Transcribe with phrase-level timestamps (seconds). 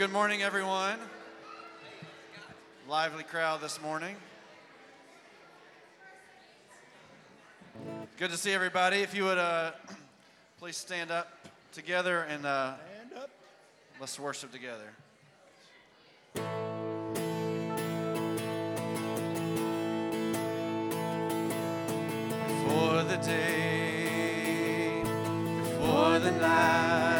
[0.00, 0.98] good morning, everyone.
[2.88, 4.16] Lively crowd this morning.
[8.16, 9.02] Good to see everybody.
[9.02, 9.72] If you would uh,
[10.58, 11.28] please stand up
[11.72, 13.28] together and uh, stand up.
[14.00, 14.88] let's worship together.
[22.32, 27.19] Before the day, before the night.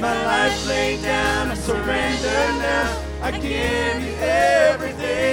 [0.00, 3.02] my life laid down, I surrender now.
[3.22, 5.30] I give you everything.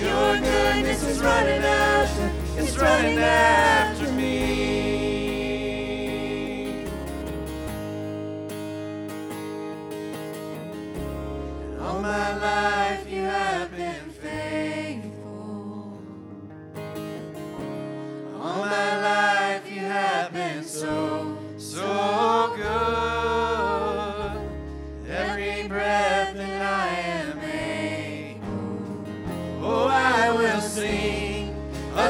[0.00, 4.34] Your goodness is running after, it's running after me.
[11.80, 15.98] All my life you have been faithful.
[18.42, 21.13] All my life you have been so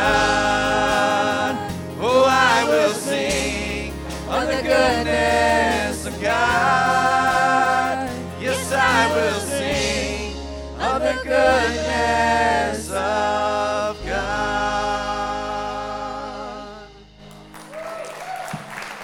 [0.00, 1.54] God.
[2.00, 3.92] Oh, I will sing
[4.28, 8.08] of the goodness of God.
[8.40, 10.36] Yes, I will sing
[10.80, 14.30] of the goodness of God.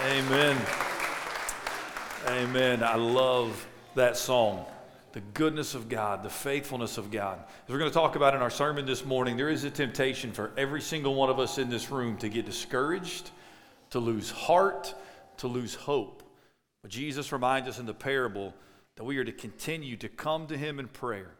[0.05, 0.57] Amen.
[2.27, 2.83] Amen.
[2.83, 4.65] I love that song.
[5.17, 7.39] The goodness of God, the faithfulness of God.
[7.39, 10.31] As we're going to talk about in our sermon this morning, there is a temptation
[10.31, 13.31] for every single one of us in this room to get discouraged,
[13.89, 14.93] to lose heart,
[15.37, 16.21] to lose hope.
[16.83, 18.53] But Jesus reminds us in the parable
[18.95, 21.31] that we are to continue to come to Him in prayer.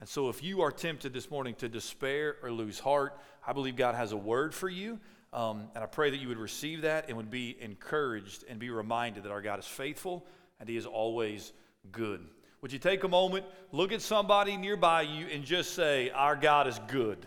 [0.00, 3.76] And so, if you are tempted this morning to despair or lose heart, I believe
[3.76, 4.98] God has a word for you.
[5.34, 8.70] Um, and I pray that you would receive that and would be encouraged and be
[8.70, 10.24] reminded that our God is faithful
[10.58, 11.52] and He is always
[11.92, 12.26] good.
[12.62, 16.66] Would you take a moment, look at somebody nearby you, and just say, Our God
[16.66, 17.26] is good?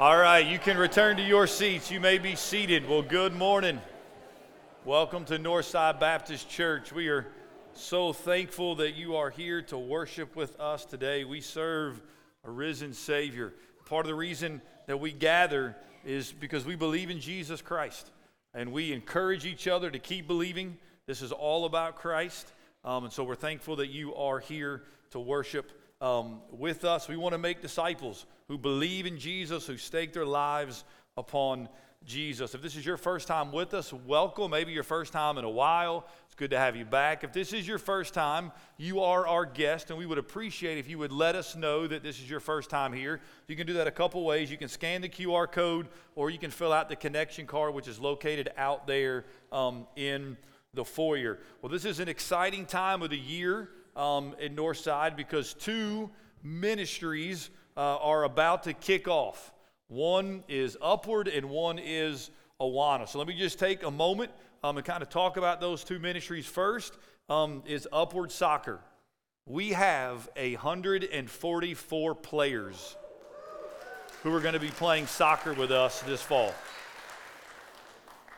[0.00, 1.90] All right, you can return to your seats.
[1.90, 2.88] You may be seated.
[2.88, 3.80] Well, good morning.
[4.84, 6.92] Welcome to Northside Baptist Church.
[6.92, 7.26] We are
[7.72, 11.24] so thankful that you are here to worship with us today.
[11.24, 12.00] We serve
[12.44, 13.54] a risen Savior.
[13.86, 15.74] Part of the reason that we gather
[16.04, 18.12] is because we believe in Jesus Christ
[18.54, 20.78] and we encourage each other to keep believing.
[21.06, 22.52] This is all about Christ.
[22.84, 27.08] Um, and so we're thankful that you are here to worship um, with us.
[27.08, 30.84] We want to make disciples who believe in Jesus, who stake their lives
[31.18, 31.68] upon
[32.04, 32.54] Jesus.
[32.54, 34.52] If this is your first time with us, welcome.
[34.52, 36.06] Maybe your first time in a while.
[36.24, 37.24] It's good to have you back.
[37.24, 40.88] If this is your first time, you are our guest, and we would appreciate if
[40.88, 43.20] you would let us know that this is your first time here.
[43.48, 44.50] You can do that a couple ways.
[44.50, 47.88] You can scan the QR code, or you can fill out the connection card, which
[47.88, 50.38] is located out there um, in
[50.72, 51.38] the foyer.
[51.60, 56.08] Well, this is an exciting time of the year um, in Northside because two
[56.42, 59.52] ministries uh, are about to kick off.
[59.86, 62.30] One is Upward and one is
[62.60, 63.08] Awana.
[63.08, 64.32] So let me just take a moment
[64.64, 66.44] um, and kind of talk about those two ministries.
[66.44, 66.92] First
[67.28, 68.80] um, is Upward Soccer.
[69.46, 72.96] We have 144 players
[74.22, 76.52] who are going to be playing soccer with us this fall.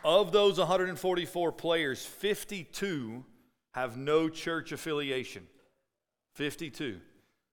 [0.05, 3.25] Of those 144 players, 52
[3.73, 5.47] have no church affiliation.
[6.35, 7.01] 52.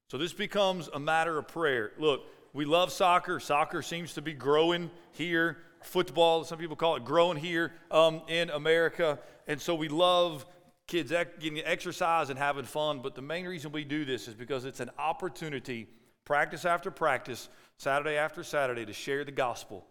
[0.09, 1.91] So this becomes a matter of prayer.
[1.97, 2.21] Look,
[2.53, 3.39] we love soccer.
[3.39, 5.57] Soccer seems to be growing here.
[5.81, 9.19] Football, some people call it growing here um, in America.
[9.47, 10.45] And so we love
[10.87, 12.99] kids getting exercise and having fun.
[13.01, 15.87] But the main reason we do this is because it's an opportunity,
[16.23, 19.85] practice after practice, Saturday after Saturday, to share the gospel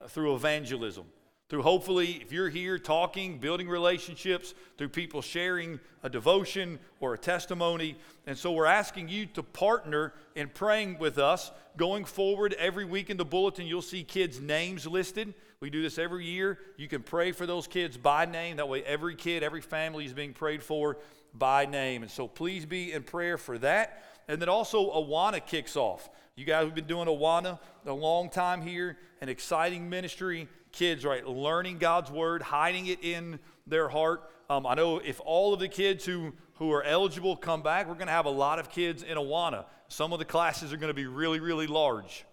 [0.00, 1.06] uh, through evangelism
[1.50, 7.18] through hopefully, if you're here talking, building relationships, through people sharing a devotion or a
[7.18, 7.96] testimony.
[8.28, 11.50] And so we're asking you to partner in praying with us.
[11.76, 15.34] Going forward, every week in the bulletin, you'll see kids' names listed.
[15.58, 16.60] We do this every year.
[16.76, 18.58] You can pray for those kids by name.
[18.58, 20.98] That way, every kid, every family is being prayed for
[21.34, 22.02] by name.
[22.02, 24.04] And so please be in prayer for that.
[24.28, 26.08] And then also, Awana kicks off.
[26.36, 31.26] You guys have been doing Awana a long time here, an exciting ministry kids, right,
[31.26, 34.30] learning God's word, hiding it in their heart.
[34.48, 37.94] Um, I know if all of the kids who, who are eligible come back, we're
[37.94, 39.64] going to have a lot of kids in Awana.
[39.88, 42.24] Some of the classes are going to be really, really large.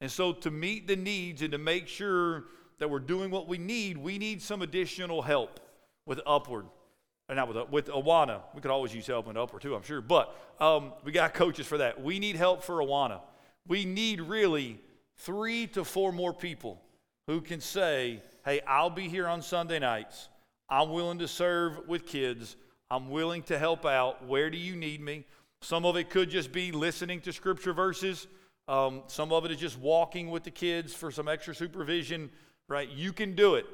[0.00, 2.44] And so, to meet the needs and to make sure
[2.78, 5.60] that we're doing what we need, we need some additional help
[6.06, 6.66] with Upward.
[7.28, 8.40] Or not with, with Awana.
[8.54, 10.00] We could always use help in Upward too, I'm sure.
[10.00, 12.02] But um, we got coaches for that.
[12.02, 13.20] We need help for Awana.
[13.68, 14.80] We need really
[15.18, 16.80] three to four more people
[17.26, 20.28] who can say, hey, I'll be here on Sunday nights.
[20.68, 22.56] I'm willing to serve with kids.
[22.90, 24.26] I'm willing to help out.
[24.26, 25.24] Where do you need me?
[25.62, 28.26] Some of it could just be listening to scripture verses.
[28.66, 32.30] Um, some of it is just walking with the kids for some extra supervision,
[32.68, 32.88] right?
[32.88, 33.66] You can do it.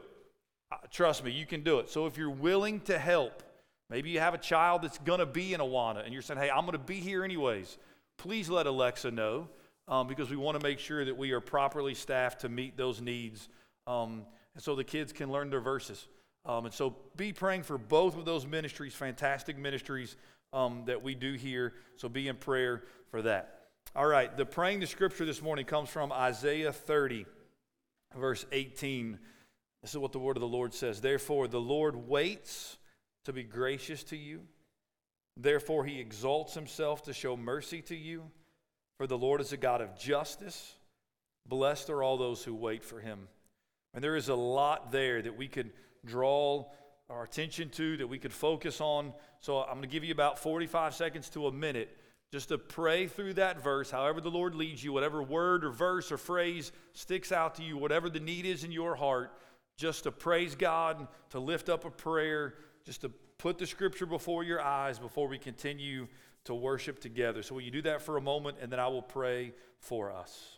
[0.73, 1.91] Uh, trust me, you can do it.
[1.91, 3.43] So if you're willing to help,
[3.89, 6.51] maybe you have a child that's going to be in Awana and you're saying, hey,
[6.51, 7.79] I'm going to be here anyways,
[8.17, 9.49] please let Alexa know
[9.89, 13.01] um, because we want to make sure that we are properly staffed to meet those
[13.01, 13.49] needs
[13.87, 16.09] um, and so the kids can learn their verses.
[16.45, 20.17] Um, and so be praying for both of those ministries, fantastic ministries
[20.53, 21.75] um, that we do here.
[21.97, 23.69] So be in prayer for that.
[23.95, 27.27] All right, the praying the scripture this morning comes from Isaiah 30,
[28.17, 29.19] verse 18.
[29.83, 31.01] This is what the word of the Lord says.
[31.01, 32.79] Therefore, the Lord waits
[33.25, 34.43] to be gracious to you.
[35.37, 38.31] Therefore, he exalts himself to show mercy to you.
[38.97, 40.75] For the Lord is a God of justice.
[41.47, 43.29] Blessed are all those who wait for him.
[43.95, 45.71] And there is a lot there that we could
[46.05, 46.67] draw
[47.09, 49.13] our attention to, that we could focus on.
[49.41, 51.97] So I'm going to give you about 45 seconds to a minute
[52.33, 56.11] just to pray through that verse, however the Lord leads you, whatever word or verse
[56.11, 59.33] or phrase sticks out to you, whatever the need is in your heart,
[59.77, 62.55] just to praise God, to lift up a prayer,
[62.85, 66.09] just to put the scripture before your eyes before we continue
[66.47, 67.43] to worship together.
[67.43, 70.56] So, will you do that for a moment and then I will pray for us?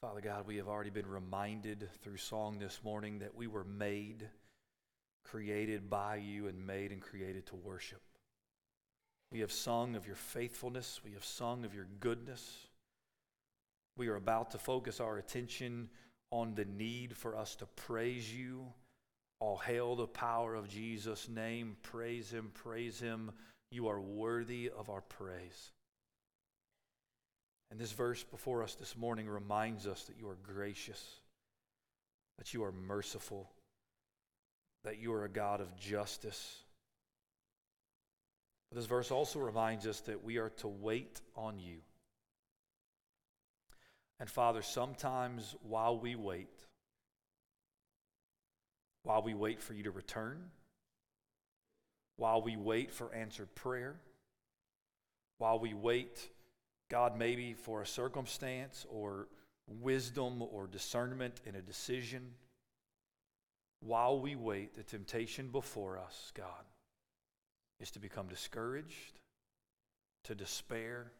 [0.00, 4.28] Father God, we have already been reminded through song this morning that we were made,
[5.24, 8.00] created by you, and made and created to worship.
[9.32, 11.00] We have sung of your faithfulness.
[11.04, 12.68] We have sung of your goodness.
[13.96, 15.88] We are about to focus our attention
[16.30, 18.66] on the need for us to praise you.
[19.40, 21.76] All hail the power of Jesus' name.
[21.82, 23.32] Praise him, praise him.
[23.72, 25.72] You are worthy of our praise.
[27.70, 31.02] And this verse before us this morning reminds us that you are gracious,
[32.38, 33.50] that you are merciful,
[34.84, 36.62] that you are a God of justice.
[38.70, 41.78] But this verse also reminds us that we are to wait on you.
[44.20, 46.50] And Father, sometimes while we wait,
[49.04, 50.38] while we wait for you to return,
[52.16, 53.94] while we wait for answered prayer,
[55.38, 56.28] while we wait,
[56.90, 59.28] God, maybe for a circumstance or
[59.68, 62.32] wisdom or discernment in a decision,
[63.80, 66.64] while we wait, the temptation before us, God,
[67.80, 69.20] is to become discouraged,
[70.24, 71.12] to despair,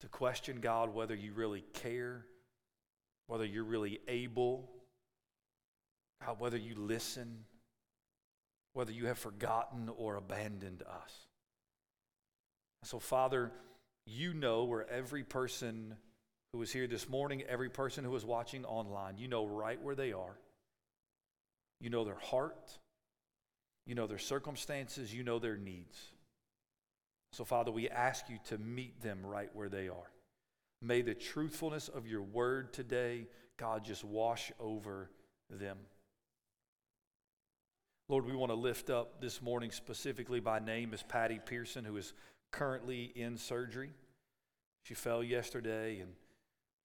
[0.00, 2.26] to question God whether you really care,
[3.26, 4.70] whether you're really able,
[6.24, 7.44] God, whether you listen,
[8.74, 11.26] whether you have forgotten or abandoned us.
[12.84, 13.50] So, Father,
[14.08, 15.96] you know where every person
[16.52, 19.94] who is here this morning, every person who is watching online, you know right where
[19.94, 20.38] they are.
[21.80, 22.78] You know their heart.
[23.86, 25.14] You know their circumstances.
[25.14, 25.98] You know their needs.
[27.32, 30.10] So, Father, we ask you to meet them right where they are.
[30.80, 33.26] May the truthfulness of your word today,
[33.58, 35.10] God, just wash over
[35.50, 35.76] them.
[38.08, 41.96] Lord, we want to lift up this morning specifically by name is Patty Pearson, who
[41.98, 42.14] is
[42.50, 43.90] currently in surgery.
[44.84, 46.12] She fell yesterday and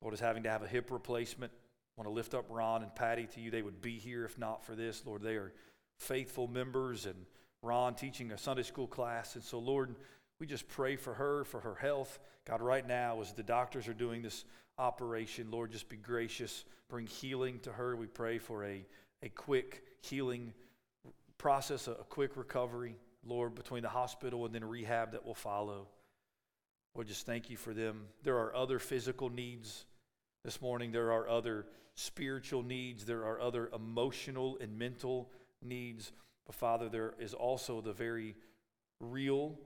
[0.02, 1.52] Lord is having to have a hip replacement.
[1.52, 3.50] I want to lift up Ron and Patty to you.
[3.50, 5.02] They would be here if not for this.
[5.06, 5.52] Lord, they are
[5.98, 7.14] faithful members and
[7.62, 9.34] Ron teaching a Sunday school class.
[9.36, 9.94] And so, Lord,
[10.38, 12.18] we just pray for her, for her health.
[12.44, 14.44] God, right now, as the doctors are doing this
[14.76, 16.64] operation, Lord, just be gracious.
[16.90, 17.96] Bring healing to her.
[17.96, 18.84] We pray for a,
[19.22, 20.52] a quick healing
[21.38, 25.88] process, a, a quick recovery, Lord, between the hospital and then rehab that will follow.
[26.94, 28.06] Lord, just thank you for them.
[28.22, 29.86] There are other physical needs
[30.44, 35.30] this morning, there are other spiritual needs, there are other emotional and mental
[35.62, 36.12] needs.
[36.46, 38.36] But Father, there is also the very
[39.00, 39.58] real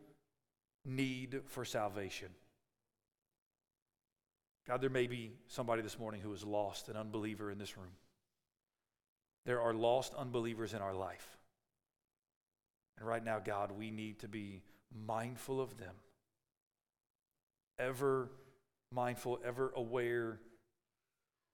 [0.85, 2.29] need for salvation.
[4.69, 7.93] God, there may be somebody this morning who is lost, an unbeliever in this room.
[9.47, 11.38] There are lost unbelievers in our life.
[12.99, 14.63] And right now, God, we need to be
[15.07, 15.95] mindful of them,
[17.79, 18.31] ever
[18.93, 20.41] mindful, ever aware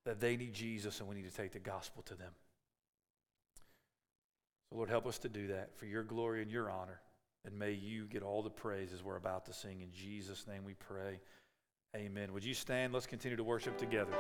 [0.06, 2.30] that they need Jesus and we need to take the gospel to them.
[4.70, 7.00] So, Lord, help us to do that for your glory and your honor.
[7.44, 9.80] And may you get all the praise as we're about to sing.
[9.82, 11.20] In Jesus' name we pray.
[11.94, 12.32] Amen.
[12.32, 12.92] Would you stand?
[12.92, 14.14] Let's continue to worship together.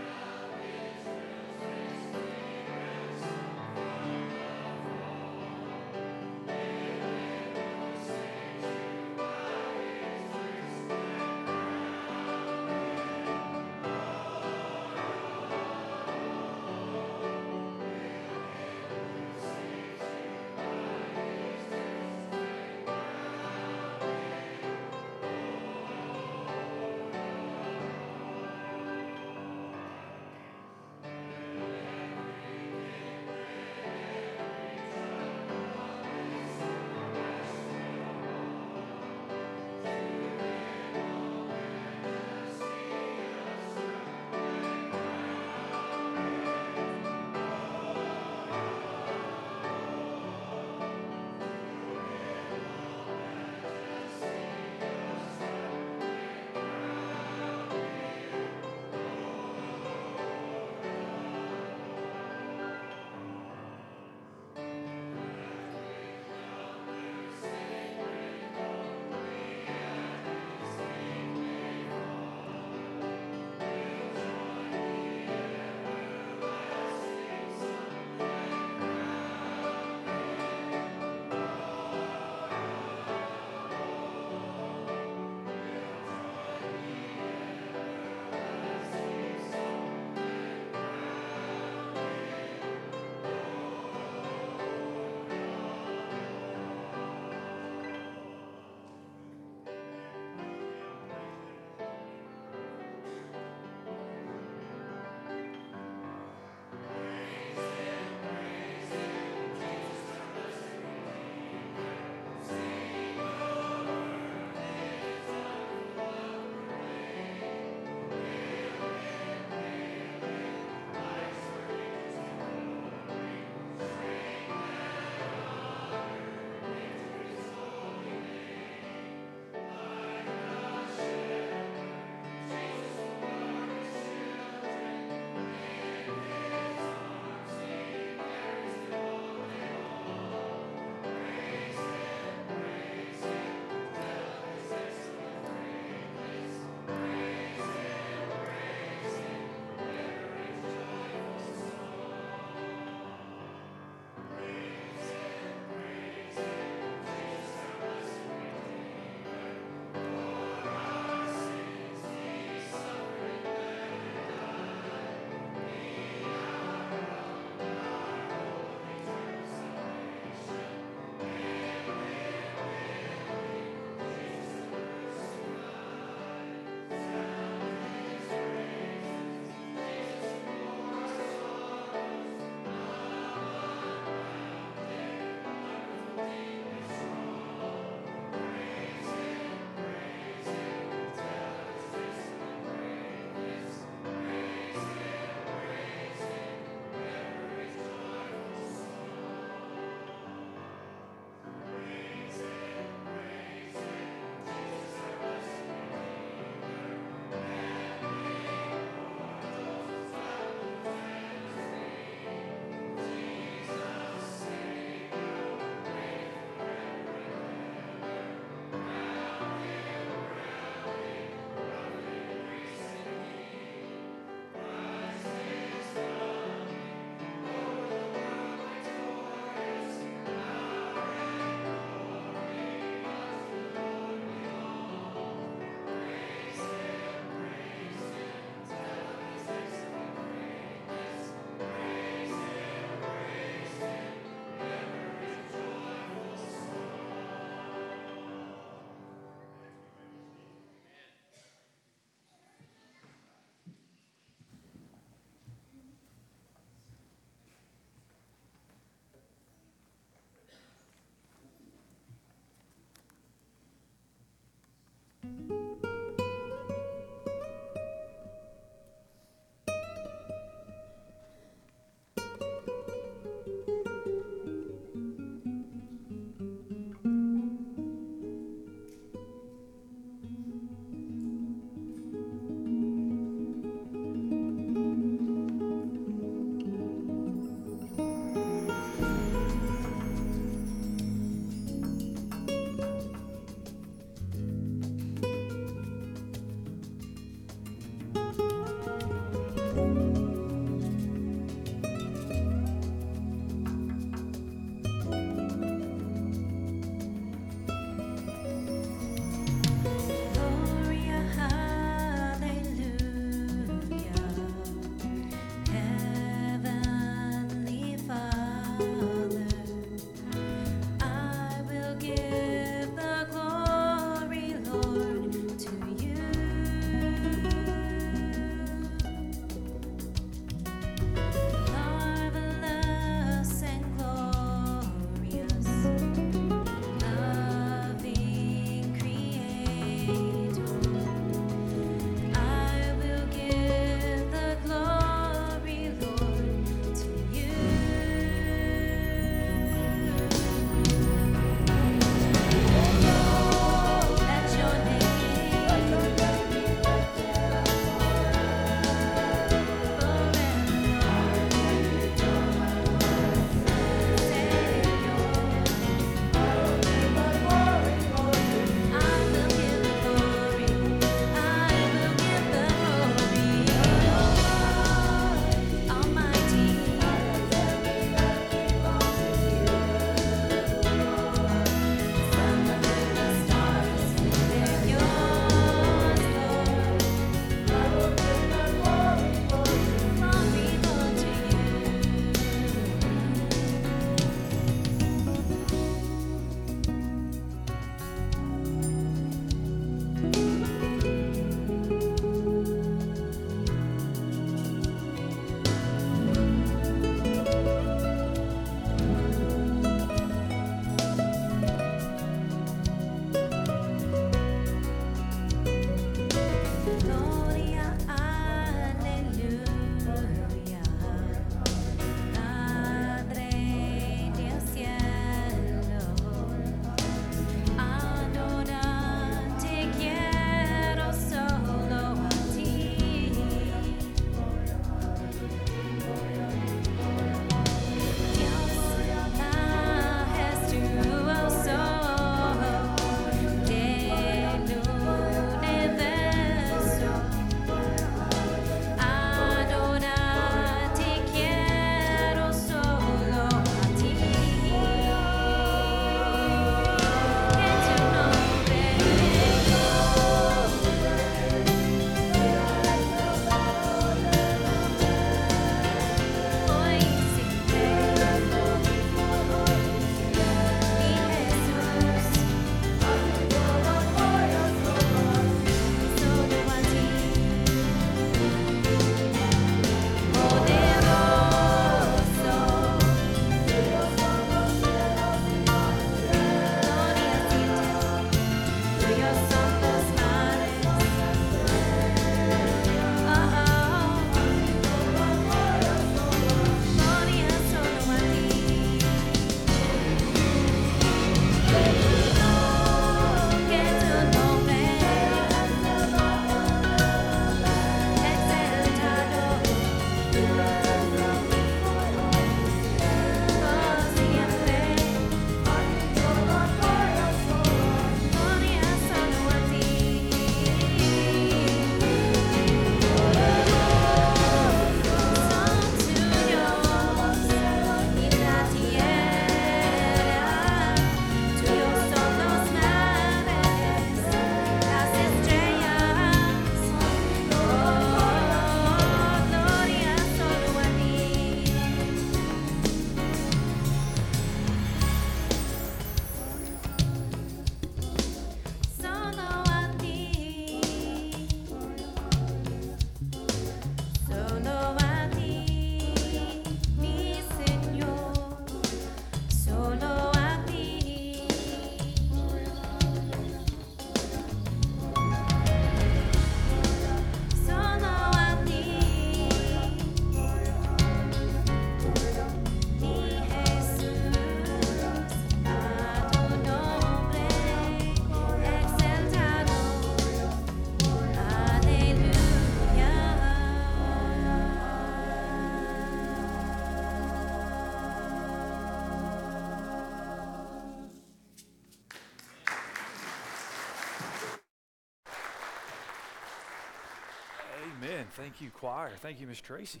[598.38, 599.10] Thank you, choir.
[599.20, 600.00] Thank you, Miss Tracy.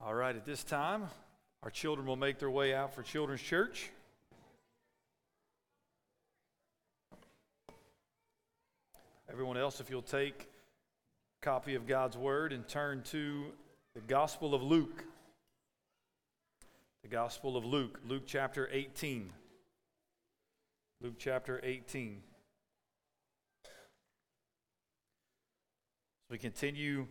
[0.00, 1.02] All right, at this time,
[1.62, 3.90] our children will make their way out for Children's Church.
[9.30, 10.48] Everyone else, if you'll take
[11.42, 13.44] a copy of God's Word and turn to
[13.94, 15.04] the Gospel of Luke.
[17.02, 19.30] The Gospel of Luke, Luke chapter 18.
[21.02, 22.22] Luke chapter 18.
[26.26, 27.06] As we continue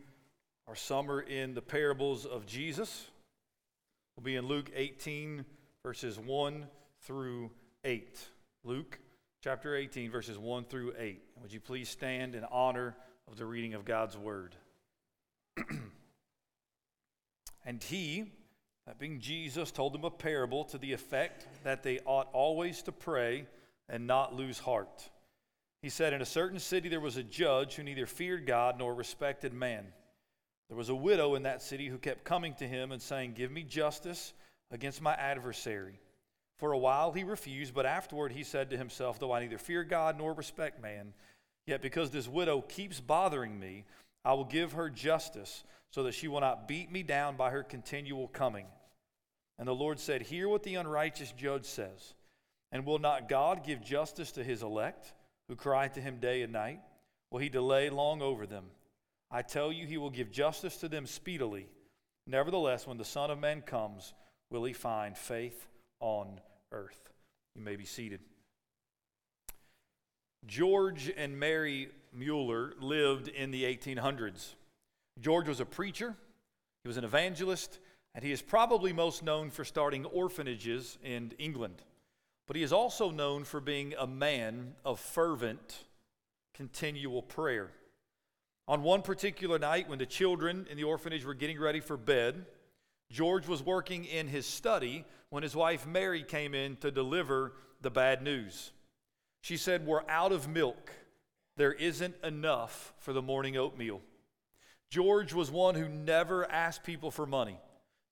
[0.67, 3.09] our summer in the parables of Jesus,
[4.13, 5.45] we'll be in Luke 18,
[5.83, 6.67] verses 1
[7.03, 7.49] through
[7.85, 8.19] 8.
[8.65, 8.99] Luke
[9.41, 11.21] chapter 18, verses 1 through 8.
[11.41, 12.93] Would you please stand in honor
[13.31, 14.53] of the reading of God's word?
[17.65, 18.33] and he,
[18.85, 22.91] that being Jesus, told them a parable to the effect that they ought always to
[22.91, 23.45] pray
[23.87, 25.09] and not lose heart.
[25.81, 28.93] He said, In a certain city there was a judge who neither feared God nor
[28.93, 29.85] respected man.
[30.69, 33.51] There was a widow in that city who kept coming to him and saying, Give
[33.51, 34.33] me justice
[34.71, 35.99] against my adversary.
[36.57, 39.83] For a while he refused, but afterward he said to himself, Though I neither fear
[39.83, 41.13] God nor respect man,
[41.67, 43.83] yet because this widow keeps bothering me,
[44.23, 47.63] I will give her justice so that she will not beat me down by her
[47.63, 48.65] continual coming.
[49.59, 52.13] And the Lord said, Hear what the unrighteous judge says.
[52.71, 55.13] And will not God give justice to his elect,
[55.47, 56.79] who cry to him day and night?
[57.31, 58.65] Will he delay long over them?
[59.31, 61.67] I tell you, he will give justice to them speedily.
[62.27, 64.13] Nevertheless, when the Son of Man comes,
[64.49, 65.67] will he find faith
[65.99, 66.39] on
[66.71, 67.09] earth?
[67.55, 68.19] You may be seated.
[70.47, 74.53] George and Mary Mueller lived in the 1800s.
[75.19, 76.15] George was a preacher,
[76.83, 77.79] he was an evangelist,
[78.13, 81.81] and he is probably most known for starting orphanages in England.
[82.47, 85.83] But he is also known for being a man of fervent,
[86.53, 87.71] continual prayer.
[88.67, 92.45] On one particular night, when the children in the orphanage were getting ready for bed,
[93.11, 97.91] George was working in his study when his wife Mary came in to deliver the
[97.91, 98.71] bad news.
[99.41, 100.91] She said, We're out of milk.
[101.57, 104.01] There isn't enough for the morning oatmeal.
[104.89, 107.57] George was one who never asked people for money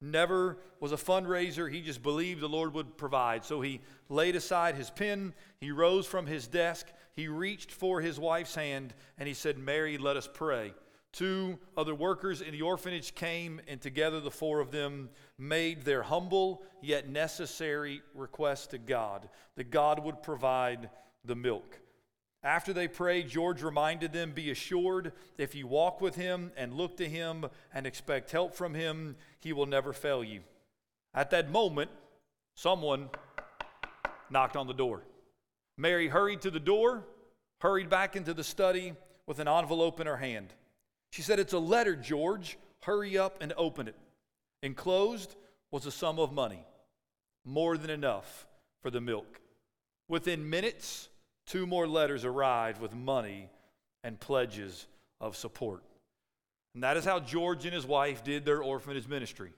[0.03, 1.71] never was a fundraiser.
[1.71, 3.43] He just believed the Lord would provide.
[3.43, 8.19] So he laid aside his pen, he rose from his desk, he reached for his
[8.19, 10.73] wife's hand, and he said, Mary, let us pray.
[11.11, 16.01] Two other workers in the orphanage came, and together the four of them made their
[16.01, 20.89] humble yet necessary request to God that God would provide
[21.23, 21.79] the milk.
[22.43, 26.97] After they prayed, George reminded them Be assured, if you walk with him and look
[26.97, 30.41] to him and expect help from him, he will never fail you.
[31.13, 31.89] At that moment,
[32.55, 33.09] someone
[34.29, 35.03] knocked on the door.
[35.77, 37.05] Mary hurried to the door,
[37.61, 38.93] hurried back into the study
[39.25, 40.53] with an envelope in her hand.
[41.11, 42.57] She said, It's a letter, George.
[42.81, 43.95] Hurry up and open it.
[44.61, 45.35] Enclosed
[45.71, 46.65] was a sum of money,
[47.45, 48.45] more than enough
[48.81, 49.39] for the milk.
[50.09, 51.07] Within minutes,
[51.45, 53.49] two more letters arrived with money
[54.03, 54.87] and pledges
[55.21, 55.83] of support.
[56.73, 59.51] And that is how George and his wife did their orphanage ministry,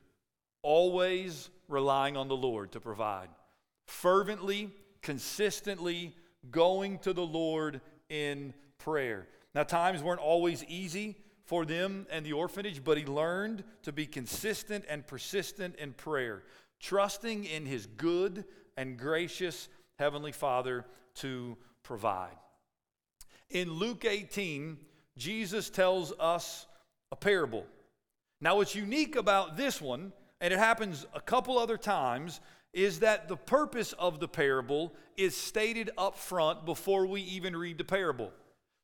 [0.62, 3.30] always relying on the Lord to provide,
[3.88, 4.72] fervently,
[5.02, 6.16] consistently
[6.52, 9.28] going to the Lord in prayer.
[9.54, 11.16] Now, times weren't always easy
[11.46, 16.44] for them and the orphanage, but he learned to be consistent and persistent in prayer,
[16.80, 18.44] trusting in his good
[18.76, 22.36] and gracious Heavenly Father to provide.
[23.50, 24.78] In Luke 18,
[25.18, 26.66] Jesus tells us
[27.12, 27.66] a parable.
[28.42, 30.12] Now, what's unique about this one,
[30.42, 32.42] and it happens a couple other times,
[32.74, 37.78] is that the purpose of the parable is stated up front before we even read
[37.78, 38.32] the parable.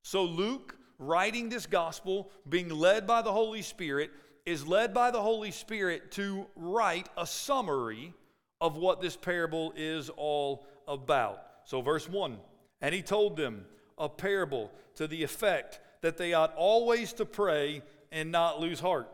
[0.04, 4.12] So, Luke, writing this gospel, being led by the Holy Spirit,
[4.46, 8.14] is led by the Holy Spirit to write a summary
[8.62, 11.40] of what this parable is all about.
[11.66, 12.38] So, verse 1
[12.82, 13.66] and he told them
[13.98, 19.10] a parable to the effect that they ought always to pray and not lose heart.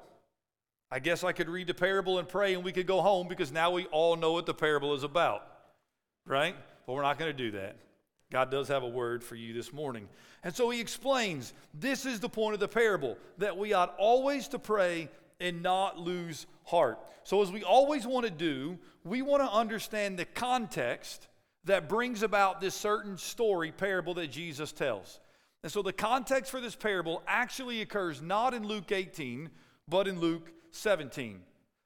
[0.89, 3.51] I guess I could read the parable and pray and we could go home because
[3.51, 5.45] now we all know what the parable is about,
[6.25, 6.55] right?
[6.85, 7.75] But we're not going to do that.
[8.31, 10.07] God does have a word for you this morning.
[10.43, 14.47] And so he explains this is the point of the parable that we ought always
[14.49, 15.09] to pray
[15.39, 16.99] and not lose heart.
[17.23, 21.27] So, as we always want to do, we want to understand the context
[21.67, 25.19] that brings about this certain story, parable that Jesus tells.
[25.63, 29.49] And so the context for this parable actually occurs not in Luke 18,
[29.87, 31.41] but in Luke 17.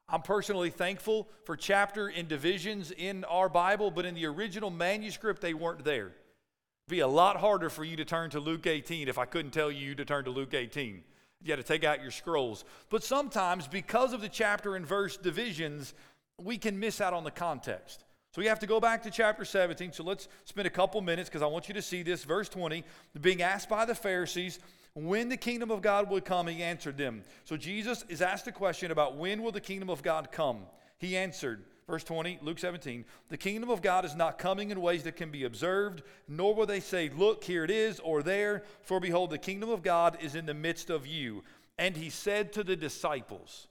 [0.08, 5.42] I'm personally thankful for chapter and divisions in our Bible, but in the original manuscript,
[5.42, 6.08] they weren't there.
[6.08, 9.52] It'd be a lot harder for you to turn to Luke 18 if I couldn't
[9.52, 11.04] tell you to turn to Luke 18.
[11.44, 12.66] You had to take out your scrolls.
[12.90, 15.94] But sometimes, because of the chapter and verse divisions,
[16.38, 18.04] we can miss out on the context.
[18.34, 19.92] So we have to go back to chapter 17.
[19.92, 22.24] So let's spend a couple minutes because I want you to see this.
[22.24, 22.84] Verse 20,
[23.20, 24.60] being asked by the Pharisees
[24.94, 27.24] when the kingdom of God would come, he answered them.
[27.44, 30.60] So Jesus is asked a question about when will the kingdom of God come.
[30.98, 35.04] He answered, verse 20, Luke 17, the kingdom of God is not coming in ways
[35.04, 39.00] that can be observed, nor will they say, Look, here it is, or there, for
[39.00, 41.44] behold, the kingdom of God is in the midst of you.
[41.78, 43.68] And he said to the disciples,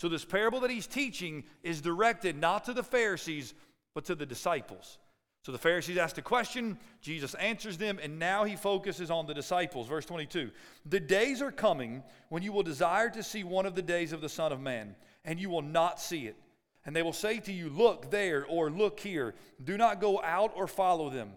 [0.00, 3.52] so this parable that he's teaching is directed not to the Pharisees,
[3.94, 4.98] but to the disciples.
[5.42, 9.32] So the Pharisees asked a question, Jesus answers them, and now he focuses on the
[9.32, 9.88] disciples.
[9.88, 10.50] Verse 22
[10.84, 14.20] The days are coming when you will desire to see one of the days of
[14.20, 16.36] the Son of Man, and you will not see it.
[16.84, 19.34] And they will say to you, Look there, or look here.
[19.62, 21.32] Do not go out or follow them.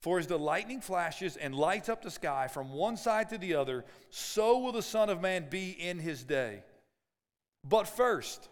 [0.00, 3.54] For as the lightning flashes and lights up the sky from one side to the
[3.54, 6.62] other, so will the Son of Man be in his day.
[7.66, 8.48] But first,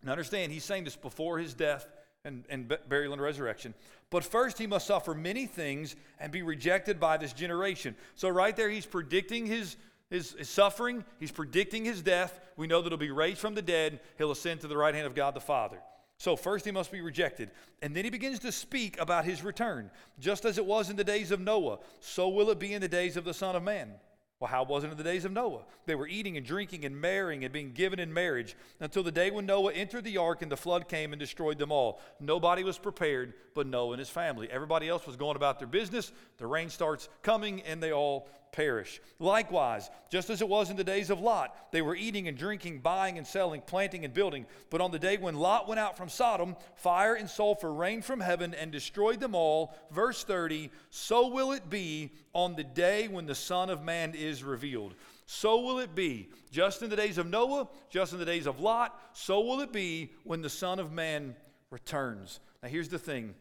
[0.00, 1.86] and understand, he's saying this before his death
[2.26, 3.72] and, and burial and resurrection.
[4.10, 7.96] But first, he must suffer many things and be rejected by this generation.
[8.14, 9.76] So, right there, he's predicting his,
[10.10, 12.38] his, his, suffering, he's predicting his death.
[12.56, 15.06] We know that he'll be raised from the dead, he'll ascend to the right hand
[15.06, 15.78] of God the Father.
[16.18, 17.50] So, first, he must be rejected.
[17.82, 19.90] And then he begins to speak about his return.
[20.18, 22.88] Just as it was in the days of Noah, so will it be in the
[22.88, 23.92] days of the Son of Man.
[24.38, 25.62] Well, how was it in the days of Noah?
[25.86, 29.30] They were eating and drinking and marrying and being given in marriage until the day
[29.30, 32.00] when Noah entered the ark and the flood came and destroyed them all.
[32.20, 34.50] Nobody was prepared but Noah and his family.
[34.50, 36.12] Everybody else was going about their business.
[36.36, 39.00] The rain starts coming and they all perish.
[39.18, 42.80] Likewise, just as it was in the days of Lot, they were eating and drinking,
[42.80, 44.46] buying and selling, planting and building.
[44.70, 48.20] But on the day when Lot went out from Sodom, fire and sulfur rained from
[48.20, 49.74] heaven and destroyed them all.
[49.90, 54.42] Verse 30 So will it be on the day when the Son of Man is
[54.42, 54.94] revealed.
[55.26, 58.60] So will it be, just in the days of Noah, just in the days of
[58.60, 61.34] Lot, so will it be when the Son of Man
[61.70, 62.40] returns.
[62.62, 63.34] Now, here's the thing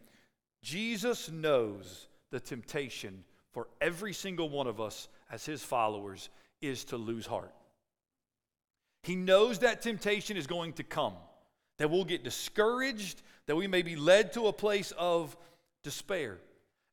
[0.61, 3.23] Jesus knows the temptation
[3.55, 6.27] for every single one of us as his followers
[6.61, 7.53] is to lose heart.
[9.01, 11.13] He knows that temptation is going to come,
[11.77, 15.37] that we'll get discouraged, that we may be led to a place of
[15.83, 16.37] despair.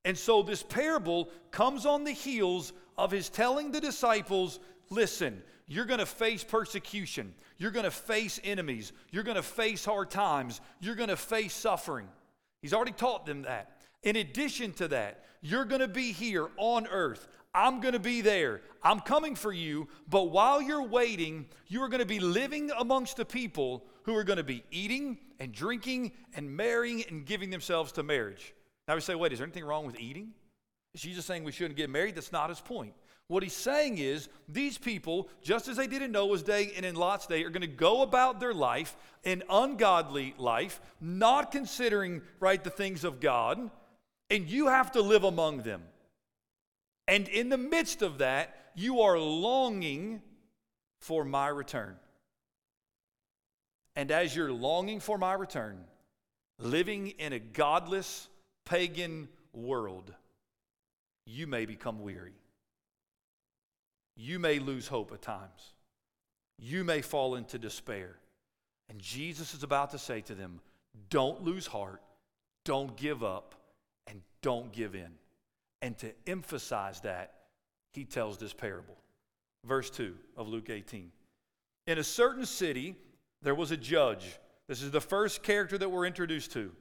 [0.04, 5.84] And so this parable comes on the heels of his telling the disciples listen, you're
[5.84, 10.60] going to face persecution, you're going to face enemies, you're going to face hard times,
[10.78, 12.06] you're going to face suffering.
[12.60, 13.81] He's already taught them that.
[14.03, 17.28] In addition to that, you're going to be here on earth.
[17.55, 18.62] I'm going to be there.
[18.82, 19.88] I'm coming for you.
[20.09, 24.24] But while you're waiting, you are going to be living amongst the people who are
[24.24, 28.55] going to be eating and drinking and marrying and giving themselves to marriage.
[28.88, 30.32] Now we say, wait, is there anything wrong with eating?
[30.94, 32.14] Is Jesus saying we shouldn't get married?
[32.14, 32.94] That's not his point.
[33.28, 36.96] What he's saying is these people, just as they did in Noah's day and in
[36.96, 42.62] Lot's day, are going to go about their life, an ungodly life, not considering right
[42.62, 43.70] the things of God
[44.32, 45.82] and you have to live among them.
[47.06, 50.22] And in the midst of that, you are longing
[51.00, 51.96] for my return.
[53.94, 55.84] And as you're longing for my return,
[56.58, 58.26] living in a godless,
[58.64, 60.14] pagan world,
[61.26, 62.32] you may become weary.
[64.16, 65.74] You may lose hope at times.
[66.58, 68.16] You may fall into despair.
[68.88, 70.60] And Jesus is about to say to them,
[71.10, 72.00] Don't lose heart.
[72.64, 73.56] Don't give up
[74.43, 75.11] don't give in.
[75.80, 77.32] And to emphasize that,
[77.93, 78.97] he tells this parable.
[79.64, 81.11] Verse 2 of Luke 18.
[81.86, 82.97] In a certain city,
[83.43, 84.38] there was a judge.
[84.68, 86.72] This is the first character that we're introduced to.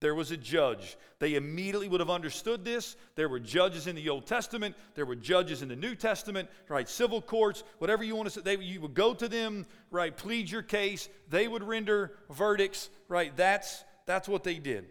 [0.00, 0.98] There was a judge.
[1.20, 2.96] They immediately would have understood this.
[3.14, 4.74] There were judges in the Old Testament.
[4.94, 6.86] There were judges in the New Testament, right?
[6.86, 8.40] Civil courts, whatever you want to say.
[8.42, 10.14] They, you would go to them, right?
[10.14, 11.08] Plead your case.
[11.30, 13.34] They would render verdicts, right?
[13.36, 14.86] That's, that's what they did.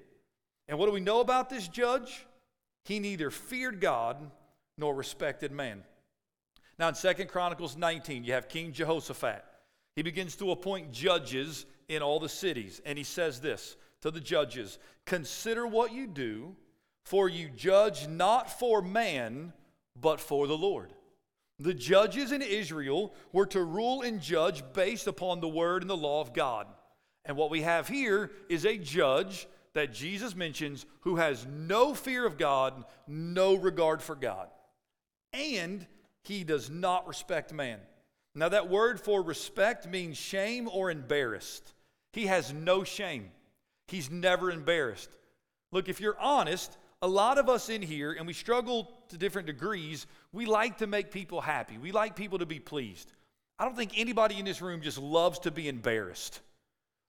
[0.68, 2.26] And what do we know about this judge?
[2.84, 4.18] He neither feared God
[4.78, 5.84] nor respected man.
[6.78, 9.44] Now in Second Chronicles 19, you have King Jehoshaphat.
[9.96, 14.20] He begins to appoint judges in all the cities, and he says this to the
[14.20, 16.56] judges Consider what you do,
[17.04, 19.54] for you judge not for man,
[20.00, 20.92] but for the Lord.
[21.60, 25.96] The judges in Israel were to rule and judge based upon the word and the
[25.96, 26.68] law of God.
[27.24, 32.26] And what we have here is a judge that Jesus mentions who has no fear
[32.26, 34.48] of God, no regard for God,
[35.32, 35.86] and
[36.24, 37.80] he does not respect man.
[38.34, 41.74] Now, that word for respect means shame or embarrassed.
[42.14, 43.30] He has no shame,
[43.88, 45.10] he's never embarrassed.
[45.72, 49.48] Look, if you're honest, a lot of us in here, and we struggle to different
[49.48, 51.78] degrees, we like to make people happy.
[51.78, 53.12] We like people to be pleased.
[53.60, 56.40] I don't think anybody in this room just loves to be embarrassed.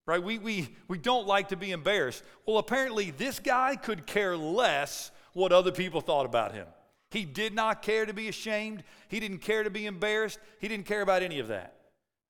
[0.06, 0.22] Right?
[0.22, 2.22] We, we, we don't like to be embarrassed.
[2.46, 6.66] Well, apparently, this guy could care less what other people thought about him.
[7.10, 8.84] He did not care to be ashamed.
[9.08, 10.38] He didn't care to be embarrassed.
[10.60, 11.74] He didn't care about any of that.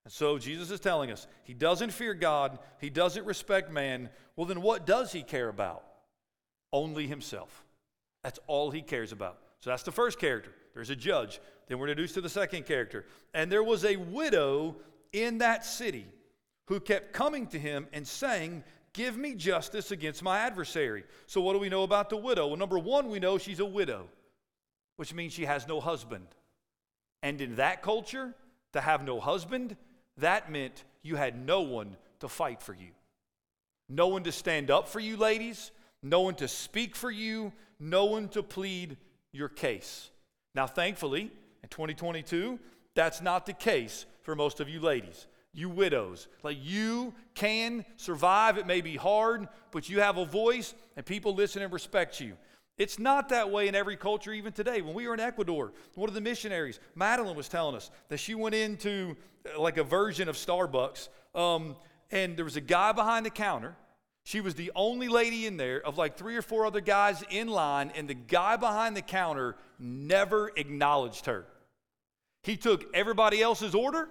[0.05, 4.09] And so Jesus is telling us he doesn't fear God, he doesn't respect man.
[4.35, 5.83] Well, then what does he care about?
[6.71, 7.63] Only himself.
[8.23, 9.39] That's all he cares about.
[9.59, 10.51] So that's the first character.
[10.73, 11.39] There's a judge.
[11.67, 13.05] Then we're introduced to the second character.
[13.33, 14.77] And there was a widow
[15.11, 16.05] in that city
[16.67, 18.63] who kept coming to him and saying,
[18.93, 21.03] Give me justice against my adversary.
[21.27, 22.47] So, what do we know about the widow?
[22.47, 24.07] Well, number one, we know she's a widow,
[24.95, 26.25] which means she has no husband.
[27.21, 28.33] And in that culture,
[28.73, 29.77] to have no husband,
[30.17, 32.89] that meant you had no one to fight for you.
[33.87, 35.71] No one to stand up for you, ladies.
[36.01, 37.53] No one to speak for you.
[37.79, 38.97] No one to plead
[39.31, 40.09] your case.
[40.55, 42.59] Now, thankfully, in 2022,
[42.95, 45.27] that's not the case for most of you ladies
[45.57, 46.27] you widows.
[46.43, 48.57] Like you can survive.
[48.57, 52.33] It may be hard, but you have a voice and people listen and respect you.
[52.77, 54.81] It's not that way in every culture, even today.
[54.81, 58.35] When we were in Ecuador, one of the missionaries, Madeline, was telling us that she
[58.35, 59.17] went into
[59.51, 61.75] uh, like a version of Starbucks, um,
[62.11, 63.75] and there was a guy behind the counter.
[64.25, 67.47] She was the only lady in there of like three or four other guys in
[67.47, 71.47] line, and the guy behind the counter never acknowledged her.
[72.43, 74.07] He took everybody else's order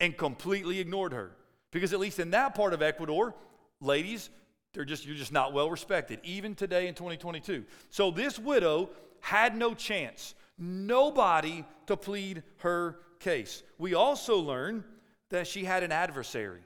[0.00, 1.32] and completely ignored her.
[1.70, 3.34] Because at least in that part of Ecuador,
[3.80, 4.30] ladies,
[4.72, 7.64] they're just you're just not well respected even today in 2022.
[7.90, 8.90] So this widow
[9.20, 10.34] had no chance.
[10.58, 13.62] Nobody to plead her case.
[13.78, 14.84] We also learn
[15.30, 16.60] that she had an adversary.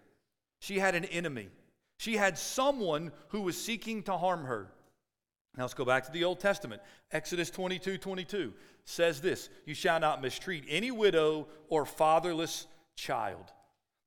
[0.61, 1.49] She had an enemy.
[1.99, 4.72] She had someone who was seeking to harm her.
[5.57, 6.83] Now let's go back to the Old Testament.
[7.12, 8.53] Exodus 22 22
[8.85, 12.66] says this You shall not mistreat any widow or fatherless
[12.97, 13.53] child.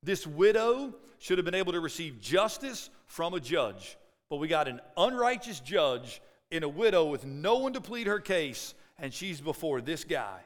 [0.02, 3.98] This widow should have been able to receive justice from a judge,
[4.30, 6.22] but we got an unrighteous judge
[6.52, 10.42] in a widow with no one to plead her case, and she's before this guy.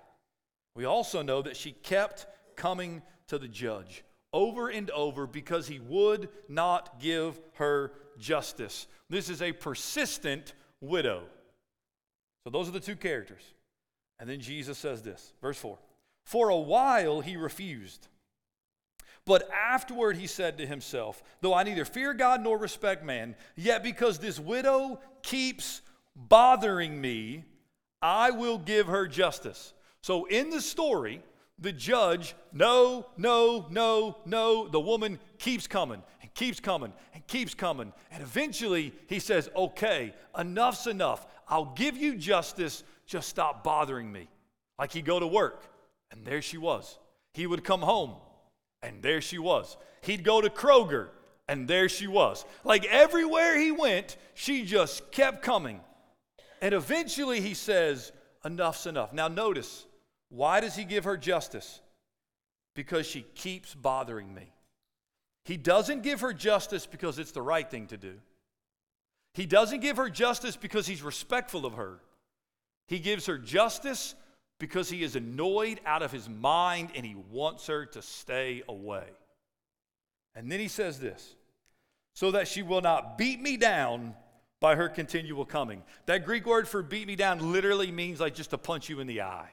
[0.75, 5.79] We also know that she kept coming to the judge over and over because he
[5.79, 8.88] would not give her justice.
[9.09, 11.23] This is a persistent widow.
[12.43, 13.41] So, those are the two characters.
[14.19, 15.77] And then Jesus says this, verse 4
[16.23, 18.07] For a while he refused.
[19.28, 23.84] But afterward he said to himself, Though I neither fear God nor respect man, yet
[23.84, 25.82] because this widow keeps
[26.15, 27.43] bothering me,
[28.01, 29.73] I will give her justice.
[30.01, 31.21] So in the story,
[31.59, 37.53] the judge, no, no, no, no, the woman keeps coming and keeps coming and keeps
[37.53, 37.91] coming.
[38.11, 41.28] And eventually he says, Okay, enough's enough.
[41.49, 44.30] I'll give you justice, just stop bothering me.
[44.80, 45.65] Like he'd go to work,
[46.11, 46.97] and there she was.
[47.34, 48.15] He would come home,
[48.88, 49.75] and there she was.
[50.01, 51.09] He'd go to Kroger,
[51.47, 52.45] and there she was.
[52.63, 55.81] Like everywhere he went, she just kept coming.
[56.61, 58.11] And eventually he says,
[58.45, 59.11] Enough's enough.
[59.11, 59.85] Now, notice,
[60.29, 61.81] why does he give her justice?
[62.75, 64.53] Because she keeps bothering me.
[65.43, 68.15] He doesn't give her justice because it's the right thing to do.
[69.33, 71.99] He doesn't give her justice because he's respectful of her.
[72.88, 74.15] He gives her justice
[74.60, 79.05] because he is annoyed out of his mind and he wants her to stay away.
[80.36, 81.36] And then he says this
[82.14, 84.16] so that she will not beat me down
[84.60, 85.84] by her continual coming.
[86.08, 89.08] That Greek word for beat me down literally means like just to punch you in
[89.08, 89.49] the eye.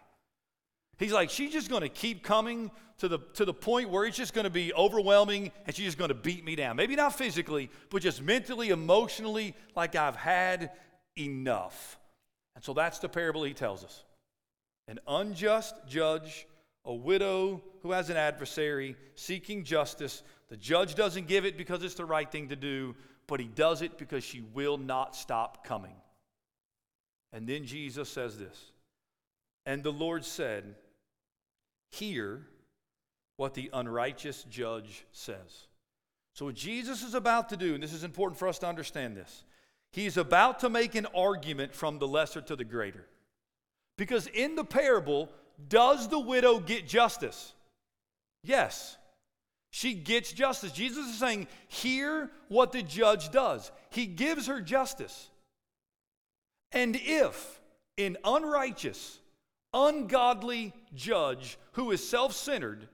[0.99, 4.17] He's like, she's just going to keep coming to the, to the point where it's
[4.17, 6.77] just going to be overwhelming and she's just going to beat me down.
[6.77, 10.71] Maybe not physically, but just mentally, emotionally, like I've had
[11.19, 11.99] enough.
[12.55, 14.05] And so that's the parable he tells us
[14.89, 16.47] an unjust judge,
[16.85, 20.23] a widow who has an adversary seeking justice.
[20.49, 22.95] The judge doesn't give it because it's the right thing to do,
[23.27, 25.95] but he does it because she will not stop coming.
[27.33, 28.73] And then Jesus says this
[29.67, 30.75] And the Lord said,
[31.91, 32.43] Hear
[33.37, 35.67] what the unrighteous judge says.
[36.35, 39.17] So, what Jesus is about to do, and this is important for us to understand
[39.17, 39.45] this,
[39.93, 43.07] he's about to make an argument from the lesser to the greater.
[43.97, 45.31] Because in the parable,
[45.69, 47.53] does the widow get justice?
[48.43, 48.97] Yes.
[49.71, 50.73] She gets justice.
[50.73, 53.73] Jesus is saying, hear what the judge does.
[53.91, 55.31] He gives her justice.
[56.73, 57.61] And if
[57.99, 59.21] an unrighteous,
[59.73, 62.89] ungodly judge who is self centered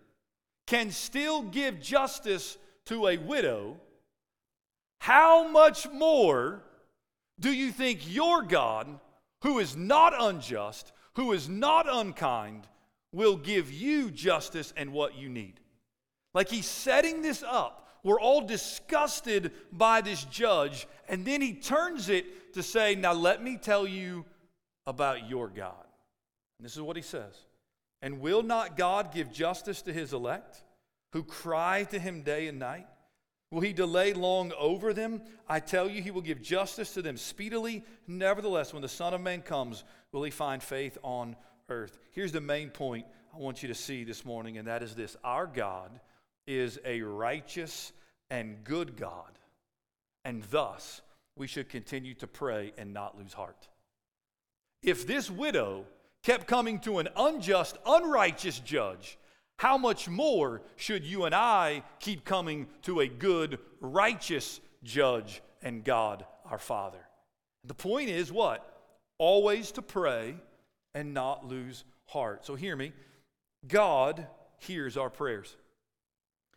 [0.67, 3.77] can still give justice to a widow,
[5.01, 6.63] how much more
[7.39, 9.01] do you think your God
[9.43, 12.67] who is not unjust, who is not unkind,
[13.13, 15.61] will give you justice and what you need.
[16.35, 17.89] Like he's setting this up.
[18.03, 23.43] We're all disgusted by this judge, and then he turns it to say, Now let
[23.43, 24.25] me tell you
[24.87, 25.85] about your God.
[26.59, 27.35] And this is what he says
[28.01, 30.63] And will not God give justice to his elect,
[31.13, 32.87] who cry to him day and night?
[33.51, 35.23] Will he delay long over them?
[35.49, 37.85] I tell you, he will give justice to them speedily.
[38.07, 39.83] Nevertheless, when the Son of Man comes,
[40.13, 41.35] will he find faith on
[41.69, 41.99] earth?
[42.13, 45.17] Here's the main point I want you to see this morning, and that is this
[45.25, 46.01] Our God
[46.47, 47.93] is a righteous
[48.31, 49.39] and good God,
[50.25, 51.03] and thus
[51.37, 53.69] we should continue to pray and not lose heart.
[54.83, 55.87] If this widow
[56.23, 59.19] kept coming to an unjust, unrighteous judge,
[59.61, 65.85] how much more should you and I keep coming to a good, righteous judge and
[65.85, 67.07] God our Father?
[67.65, 68.67] The point is what?
[69.19, 70.37] Always to pray
[70.95, 72.47] and not lose heart.
[72.47, 72.95] So hear me.
[73.69, 74.27] God
[74.61, 75.55] hears our prayers.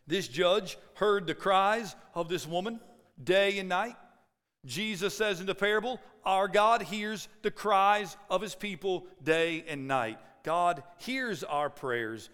[0.06, 2.80] This judge heard the cries of this woman
[3.22, 3.96] day and night.
[4.64, 9.86] Jesus says in the parable, Our God hears the cries of his people day and
[9.86, 10.18] night.
[10.42, 12.30] God hears our prayers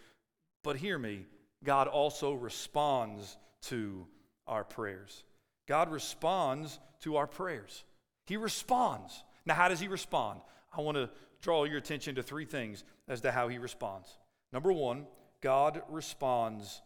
[0.62, 1.26] but hear me,
[1.64, 4.06] God also responds to
[4.46, 5.24] our prayers.
[5.66, 7.84] God responds to our prayers.
[8.26, 9.22] He responds.
[9.46, 10.40] Now, how does He respond?
[10.76, 14.08] I want to draw your attention to three things as to how He responds.
[14.52, 15.06] Number one,
[15.40, 16.82] God responds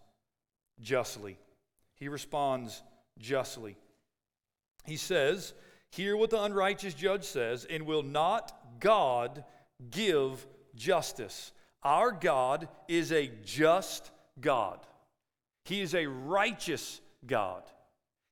[0.80, 1.38] justly.
[1.94, 2.82] He responds
[3.18, 3.76] justly.
[4.84, 5.54] He says,
[5.90, 9.44] Hear what the unrighteous judge says, and will not God
[9.90, 11.52] give justice?
[11.84, 14.10] Our God is a just
[14.40, 14.80] God.
[15.64, 17.62] He is a righteous God.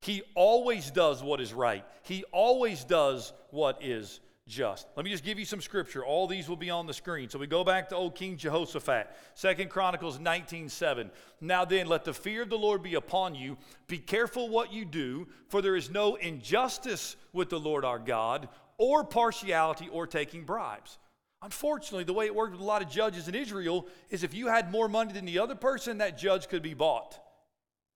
[0.00, 1.84] He always does what is right.
[2.02, 4.88] He always does what is just.
[4.96, 6.04] Let me just give you some scripture.
[6.04, 7.28] All these will be on the screen.
[7.28, 11.10] So we go back to old King Jehoshaphat, Second Chronicles 19:7.
[11.40, 13.56] Now then, let the fear of the Lord be upon you.
[13.86, 18.48] Be careful what you do, for there is no injustice with the Lord our God,
[18.78, 20.98] or partiality or taking bribes.
[21.42, 24.46] Unfortunately, the way it worked with a lot of judges in Israel is if you
[24.46, 27.18] had more money than the other person, that judge could be bought.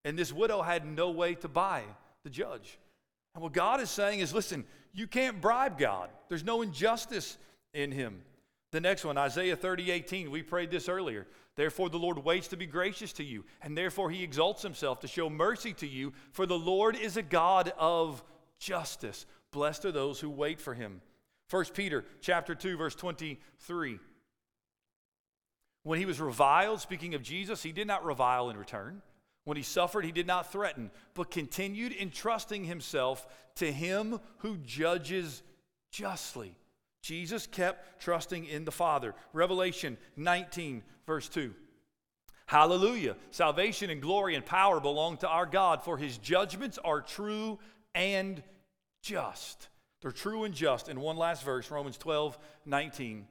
[0.05, 1.83] And this widow had no way to buy
[2.25, 2.79] the judge.
[3.35, 7.39] And what God is saying is listen, you can't bribe God, there's no injustice
[7.73, 8.23] in him.
[8.73, 11.27] The next one, Isaiah 30, 18, we prayed this earlier.
[11.55, 15.09] Therefore, the Lord waits to be gracious to you, and therefore he exalts himself to
[15.09, 18.23] show mercy to you, for the Lord is a God of
[18.59, 19.25] justice.
[19.53, 21.01] Blessed are those who wait for him.
[21.51, 23.99] 1 Peter chapter 2 verse 23.
[25.83, 29.03] When he was reviled, speaking of Jesus, he did not revile in return.
[29.45, 33.25] When he suffered, he did not threaten, but continued entrusting himself
[33.57, 35.45] to him who judges
[35.93, 36.57] justly.
[37.03, 39.15] Jesus kept trusting in the Father.
[39.33, 41.55] Revelation 19, verse 2.
[42.47, 43.17] Hallelujah.
[43.31, 47.61] Salvation and glory and power belong to our God, for his judgments are true
[47.95, 48.43] and
[49.03, 49.69] just.
[50.07, 50.89] They're true and just.
[50.89, 53.27] And one last verse, Romans 12, 19.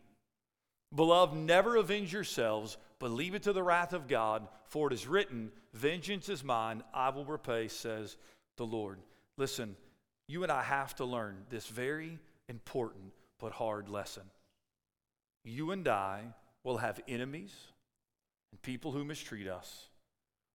[0.93, 5.07] Beloved, never avenge yourselves, but leave it to the wrath of God, for it is
[5.07, 8.17] written, Vengeance is mine, I will repay, says
[8.57, 8.99] the Lord.
[9.37, 9.77] Listen,
[10.27, 12.19] you and I have to learn this very
[12.49, 14.23] important but hard lesson.
[15.45, 16.23] You and I
[16.65, 17.55] will have enemies
[18.51, 19.87] and people who mistreat us.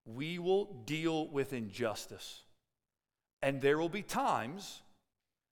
[0.05, 2.43] We will deal with injustice.
[3.41, 4.83] And there will be times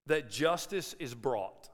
[0.08, 1.68] that justice is brought.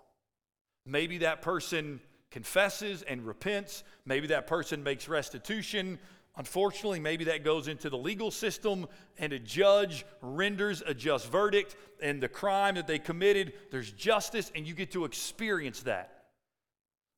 [0.86, 3.84] Maybe that person confesses and repents.
[4.04, 5.98] Maybe that person makes restitution.
[6.36, 11.76] Unfortunately, maybe that goes into the legal system and a judge renders a just verdict
[12.02, 16.24] and the crime that they committed, there's justice and you get to experience that.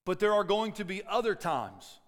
[0.04, 1.98] But there are going to be other times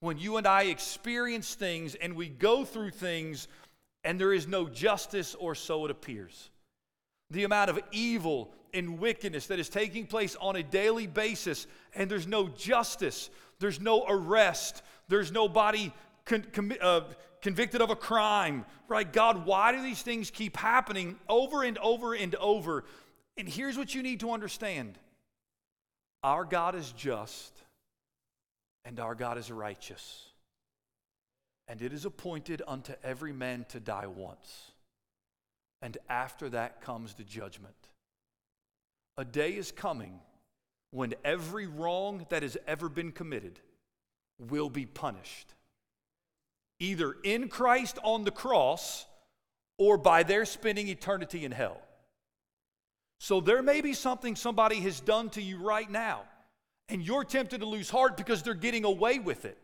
[0.00, 3.48] when you and I experience things and we go through things
[4.02, 6.50] and there is no justice or so it appears
[7.30, 12.10] the amount of evil and wickedness that is taking place on a daily basis, and
[12.10, 15.92] there's no justice, there's no arrest, there's nobody
[16.24, 17.00] con- com- uh,
[17.40, 19.10] convicted of a crime, right?
[19.10, 22.84] God, why do these things keep happening over and over and over?
[23.36, 24.98] And here's what you need to understand
[26.22, 27.52] our God is just,
[28.84, 30.22] and our God is righteous.
[31.68, 34.70] And it is appointed unto every man to die once
[35.82, 37.74] and after that comes the judgment.
[39.16, 40.20] A day is coming
[40.90, 43.60] when every wrong that has ever been committed
[44.38, 45.54] will be punished,
[46.78, 49.06] either in Christ on the cross
[49.78, 51.80] or by their spending eternity in hell.
[53.18, 56.22] So there may be something somebody has done to you right now,
[56.88, 59.58] and you're tempted to lose heart because they're getting away with it.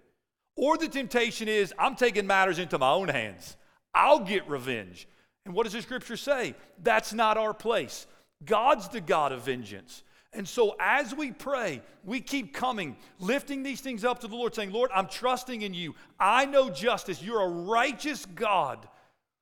[0.57, 3.57] Or the temptation is, I'm taking matters into my own hands.
[3.95, 5.07] I'll get revenge.
[5.45, 6.55] And what does the scripture say?
[6.83, 8.07] That's not our place.
[8.45, 10.03] God's the God of vengeance.
[10.35, 14.55] And so, as we pray, we keep coming, lifting these things up to the Lord,
[14.55, 15.95] saying, Lord, I'm trusting in you.
[16.19, 17.23] I know justice.
[17.23, 18.89] You're a righteous God.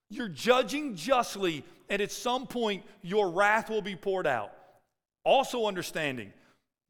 [0.09, 4.53] You're judging justly, and at some point, your wrath will be poured out.
[5.23, 6.33] Also, understanding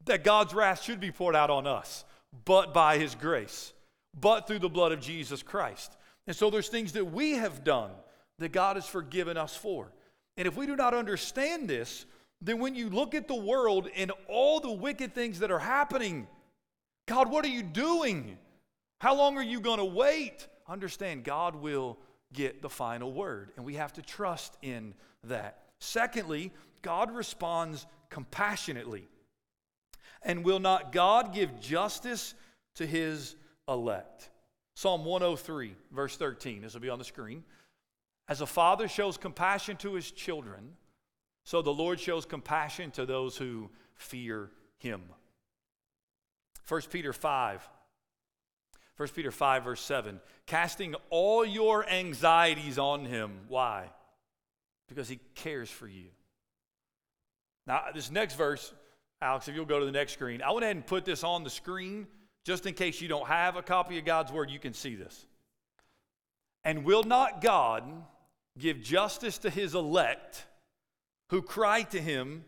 [0.05, 2.03] that God's wrath should be poured out on us,
[2.45, 3.71] but by His grace,
[4.19, 5.95] but through the blood of Jesus Christ.
[6.25, 7.91] And so, there's things that we have done
[8.41, 9.91] that God has forgiven us for.
[10.37, 12.05] And if we do not understand this,
[12.41, 16.27] then when you look at the world and all the wicked things that are happening,
[17.07, 18.37] God, what are you doing?
[18.99, 20.47] How long are you going to wait?
[20.67, 21.97] Understand, God will
[22.33, 24.93] get the final word, and we have to trust in
[25.25, 25.63] that.
[25.79, 29.07] Secondly, God responds compassionately.
[30.23, 32.35] And will not God give justice
[32.75, 33.35] to his
[33.67, 34.29] elect?
[34.75, 36.61] Psalm 103, verse 13.
[36.61, 37.43] This will be on the screen.
[38.31, 40.77] As a father shows compassion to his children,
[41.43, 45.01] so the Lord shows compassion to those who fear him.
[46.65, 47.69] 1 Peter 5.
[48.95, 50.21] 1 Peter 5, verse 7.
[50.45, 53.33] Casting all your anxieties on him.
[53.49, 53.91] Why?
[54.87, 56.07] Because he cares for you.
[57.67, 58.73] Now, this next verse,
[59.21, 61.43] Alex, if you'll go to the next screen, I went ahead and put this on
[61.43, 62.07] the screen
[62.45, 65.25] just in case you don't have a copy of God's word, you can see this.
[66.63, 67.83] And will not God
[68.57, 70.45] give justice to his elect?
[71.31, 72.43] who cry to him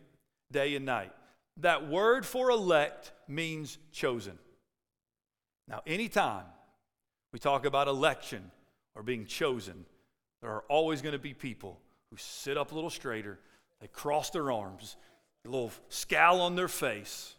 [0.51, 1.11] day and night.
[1.57, 4.37] That word for elect means chosen.
[5.69, 6.43] Now, anytime
[7.31, 8.51] we talk about election
[8.93, 9.85] or being chosen,
[10.41, 11.79] there are always going to be people
[12.11, 13.39] who sit up a little straighter,
[13.79, 14.97] they cross their arms,
[15.45, 17.35] a little scowl on their face.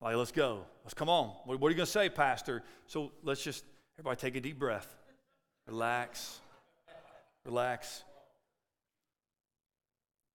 [0.00, 0.64] Like, let's go.
[0.84, 1.34] Let's come on.
[1.44, 2.62] What, what are you going to say, Pastor?
[2.86, 3.64] So let's just,
[3.98, 4.94] everybody take a deep breath.
[5.66, 6.40] Relax.
[7.44, 8.04] Relax.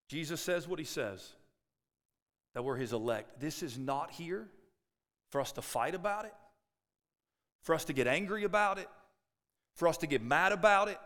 [0.07, 1.33] Jesus says what he says
[2.53, 3.39] that we're his elect.
[3.39, 4.47] This is not here
[5.29, 6.33] for us to fight about it,
[7.63, 8.87] for us to get angry about it,
[9.75, 10.97] for us to get mad about it,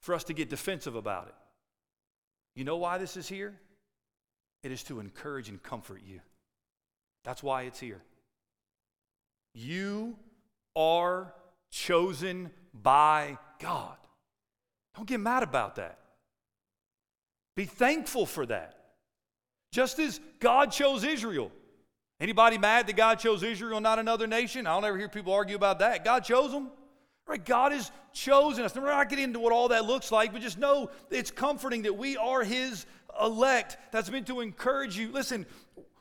[0.00, 1.34] for us to get defensive about it.
[2.54, 3.58] You know why this is here?
[4.62, 6.20] It is to encourage and comfort you.
[7.24, 8.02] That's why it's here.
[9.54, 10.16] You
[10.76, 11.34] are
[11.70, 13.96] chosen by God.
[14.98, 15.96] Don't get mad about that.
[17.54, 18.74] Be thankful for that.
[19.70, 21.52] Just as God chose Israel.
[22.20, 24.66] Anybody mad that God chose Israel, not another nation?
[24.66, 26.04] I don't ever hear people argue about that.
[26.04, 26.70] God chose them.
[27.28, 27.44] Right?
[27.44, 28.74] God has chosen us.
[28.74, 31.82] And we're not getting into what all that looks like, but just know it's comforting
[31.82, 32.84] that we are His
[33.20, 33.76] elect.
[33.92, 35.12] That's meant to encourage you.
[35.12, 35.46] Listen,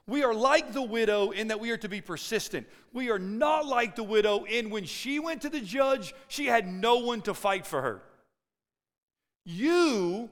[0.07, 2.65] we are like the widow in that we are to be persistent.
[2.93, 6.67] We are not like the widow in when she went to the judge, she had
[6.67, 8.01] no one to fight for her.
[9.49, 10.29] You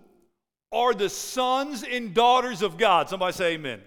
[0.73, 3.07] are the sons and daughters of God.
[3.07, 3.81] Somebody say amen.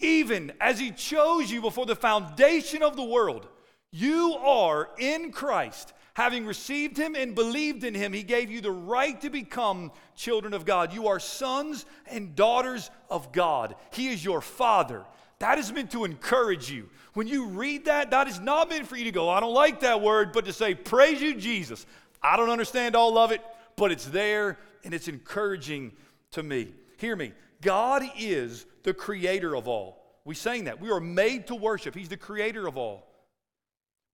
[0.00, 3.46] Even as He chose you before the foundation of the world,
[3.92, 5.92] you are in Christ.
[6.14, 10.52] Having received Him and believed in Him, He gave you the right to become children
[10.52, 10.92] of God.
[10.92, 13.76] You are sons and daughters of God.
[13.92, 15.04] He is your Father.
[15.38, 16.88] That is meant to encourage you.
[17.14, 19.78] When you read that, that is not meant for you to go, I don't like
[19.80, 21.86] that word, but to say, Praise you, Jesus.
[22.20, 23.40] I don't understand all of it,
[23.78, 25.92] but it's there and it's encouraging
[26.32, 26.74] to me.
[26.98, 27.32] Hear me.
[27.62, 30.04] God is the creator of all.
[30.24, 30.80] We sang that.
[30.80, 31.94] We are made to worship.
[31.94, 33.06] He's the creator of all.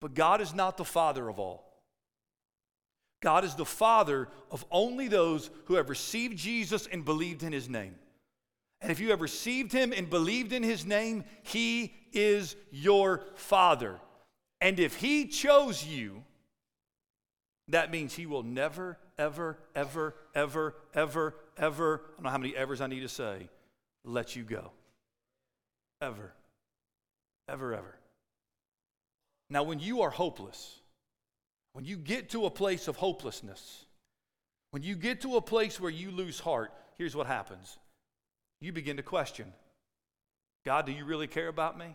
[0.01, 1.65] But God is not the father of all.
[3.23, 7.69] God is the father of only those who have received Jesus and believed in his
[7.69, 7.95] name.
[8.83, 13.99] And if you have received him and believed in his name, he is your father.
[14.61, 16.23] And if he chose you,
[17.69, 22.57] that means he will never ever, ever, ever, ever, ever, I don't know how many
[22.57, 23.49] evers I need to say,
[24.05, 24.71] let you go.
[26.01, 26.33] Ever.
[27.49, 27.99] Ever, ever.
[29.51, 30.81] Now, when you are hopeless,
[31.73, 33.85] when you get to a place of hopelessness,
[34.71, 37.79] when you get to a place where you lose heart, here's what happens.
[38.61, 39.53] You begin to question
[40.65, 41.95] God, do you really care about me?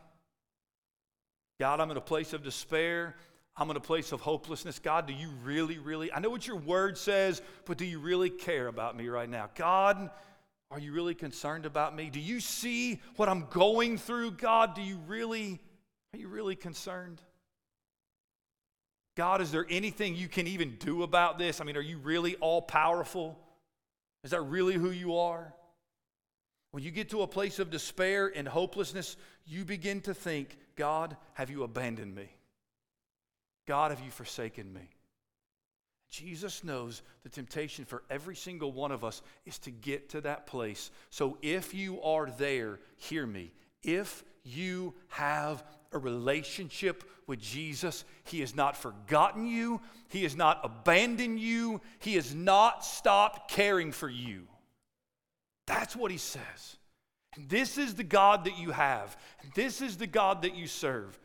[1.59, 3.15] God, I'm in a place of despair.
[3.59, 4.79] I'm in a place of hopelessness.
[4.79, 6.13] God, do you really, really?
[6.13, 9.49] I know what your word says, but do you really care about me right now?
[9.53, 10.09] God,
[10.71, 12.09] are you really concerned about me?
[12.09, 14.31] Do you see what I'm going through?
[14.31, 15.59] God, do you really,
[16.13, 17.21] are you really concerned?
[19.17, 21.59] God, is there anything you can even do about this?
[21.59, 23.37] I mean, are you really all powerful?
[24.23, 25.53] Is that really who you are?
[26.71, 31.17] When you get to a place of despair and hopelessness, you begin to think, God,
[31.33, 32.29] have you abandoned me?
[33.69, 34.81] God, have you forsaken me?
[36.09, 40.47] Jesus knows the temptation for every single one of us is to get to that
[40.47, 40.89] place.
[41.11, 43.51] So if you are there, hear me.
[43.83, 50.61] If you have a relationship with Jesus, He has not forgotten you, He has not
[50.63, 54.47] abandoned you, He has not stopped caring for you.
[55.67, 56.77] That's what He says.
[57.37, 59.15] This is the God that you have,
[59.53, 61.19] this is the God that you serve.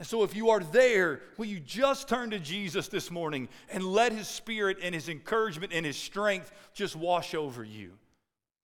[0.00, 3.84] And so, if you are there, will you just turn to Jesus this morning and
[3.84, 7.92] let His Spirit and His encouragement and His strength just wash over you?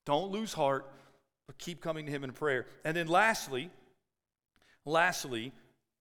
[0.07, 0.91] Don't lose heart,
[1.47, 2.67] but keep coming to Him in prayer.
[2.85, 3.71] And then, lastly,
[4.85, 5.53] lastly,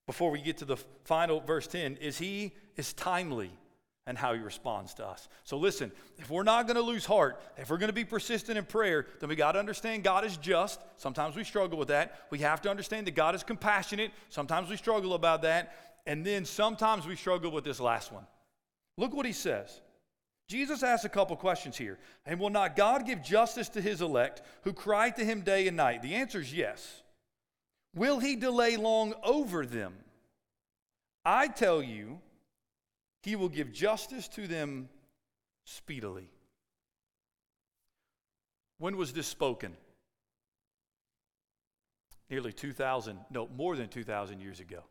[0.08, 3.52] before we get to the final verse 10, is He is timely
[4.10, 5.30] and how he responds to us.
[5.44, 8.58] So listen, if we're not going to lose heart, if we're going to be persistent
[8.58, 10.82] in prayer, then we got to understand God is just.
[10.98, 12.26] Sometimes we struggle with that.
[12.32, 14.10] We have to understand that God is compassionate.
[14.30, 15.76] Sometimes we struggle about that.
[16.08, 18.26] And then sometimes we struggle with this last one.
[18.98, 19.80] Look what he says.
[20.48, 22.00] Jesus asks a couple questions here.
[22.26, 25.78] And will not God give justice to his elect who cry to him day and
[25.78, 26.02] night?
[26.02, 27.04] The answer is yes.
[27.94, 29.94] Will he delay long over them?
[31.24, 32.22] I tell you,
[33.22, 34.90] he will give justice to them
[35.66, 36.30] speedily.
[38.78, 39.76] When was this spoken?
[42.30, 44.84] Nearly 2,000, no, more than 2,000 years ago.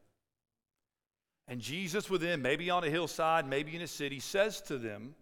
[1.46, 5.14] And Jesus within, maybe on a hillside, maybe in a city, says to them,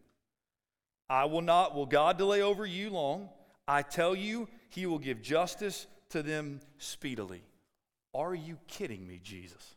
[1.08, 3.28] I will not, will God delay over you long?
[3.68, 7.44] I tell you, he will give justice to them speedily.
[8.12, 9.75] Are you kidding me, Jesus?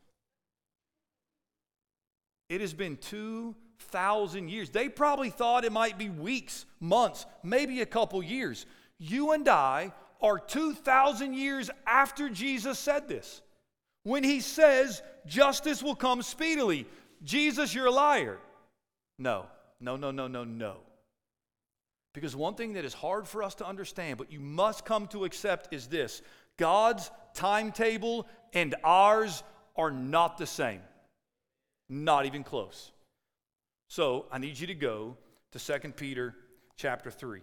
[2.50, 4.72] It has been 2,000 years.
[4.72, 8.66] They probably thought it might be weeks, months, maybe a couple years.
[8.98, 13.42] You and I are 2,000 years after Jesus said this.
[14.04, 16.88] When he says, justice will come speedily.
[17.24, 18.40] Jesus, you're a liar.
[19.20, 19.46] No,
[19.80, 20.78] no, no, no, no, no.
[22.14, 25.26] Because one thing that is hard for us to understand, but you must come to
[25.26, 26.22] accept, is this
[26.58, 29.44] God's timetable and ours
[29.76, 30.82] are not the same.
[31.90, 32.92] Not even close.
[33.88, 35.18] So I need you to go
[35.52, 36.36] to 2 Peter
[36.76, 37.42] chapter 3.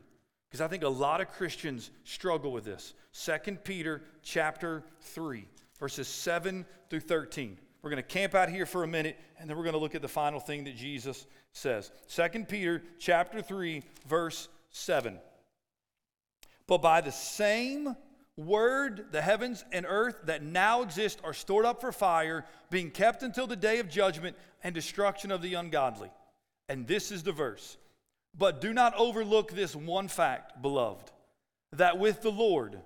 [0.48, 2.94] Because I think a lot of Christians struggle with this.
[3.24, 5.46] 2 Peter chapter 3,
[5.80, 7.58] verses 7 through 13.
[7.82, 9.94] We're going to camp out here for a minute, and then we're going to look
[9.94, 11.90] at the final thing that Jesus says.
[12.08, 15.18] 2 Peter chapter 3, verse 7.
[16.66, 17.96] But by the same
[18.36, 23.22] word, the heavens and earth that now exist are stored up for fire, being kept
[23.22, 26.10] until the day of judgment and destruction of the ungodly.
[26.68, 27.76] And this is the verse.
[28.36, 31.10] But do not overlook this one fact, beloved,
[31.72, 32.78] that with the Lord,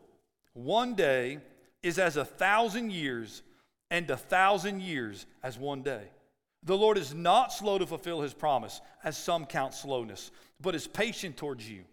[0.53, 1.39] one day
[1.83, 3.43] is as a thousand years,
[3.91, 6.05] and a thousand years as one day.
[6.63, 10.31] The Lord is not slow to fulfill his promise, as some count slowness,
[10.61, 11.85] but is patient towards you,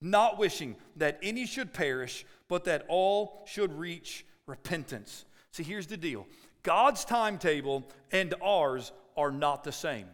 [0.00, 5.24] not wishing that any should perish but that all should reach repentance.
[5.50, 6.24] See, here's the deal
[6.62, 7.82] God's timetable
[8.12, 10.06] and ours are not the same.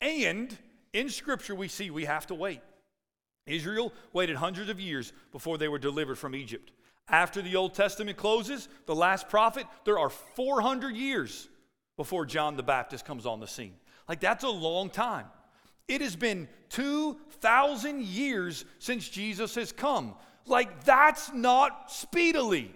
[0.00, 0.56] And
[0.94, 2.62] in Scripture, we see we have to wait.
[3.46, 6.72] Israel waited hundreds of years before they were delivered from Egypt.
[7.06, 11.50] After the Old Testament closes, the last prophet, there are 400 years
[11.98, 13.74] before John the Baptist comes on the scene.
[14.08, 15.26] Like, that's a long time.
[15.86, 20.14] It has been 2,000 years since Jesus has come.
[20.46, 22.70] Like, that's not speedily,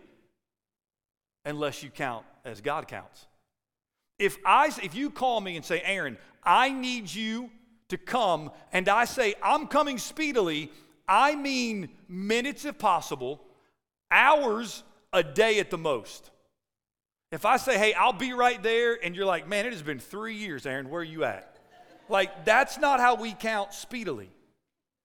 [1.44, 3.26] unless you count as God counts.
[4.18, 7.50] If, I, if you call me and say, Aaron, I need you
[7.88, 10.70] to come, and I say, I'm coming speedily,
[11.06, 13.40] I mean minutes if possible,
[14.10, 16.30] hours a day at the most.
[17.30, 19.98] If I say, hey, I'll be right there, and you're like, man, it has been
[19.98, 21.58] three years, Aaron, where are you at?
[22.08, 24.30] Like, that's not how we count speedily.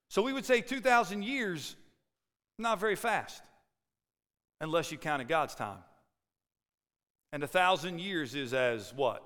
[0.10, 1.76] So we would say 2,000 years
[2.58, 3.42] not very fast,
[4.62, 5.80] unless you counted God's time.
[7.32, 9.24] And a thousand years is as what?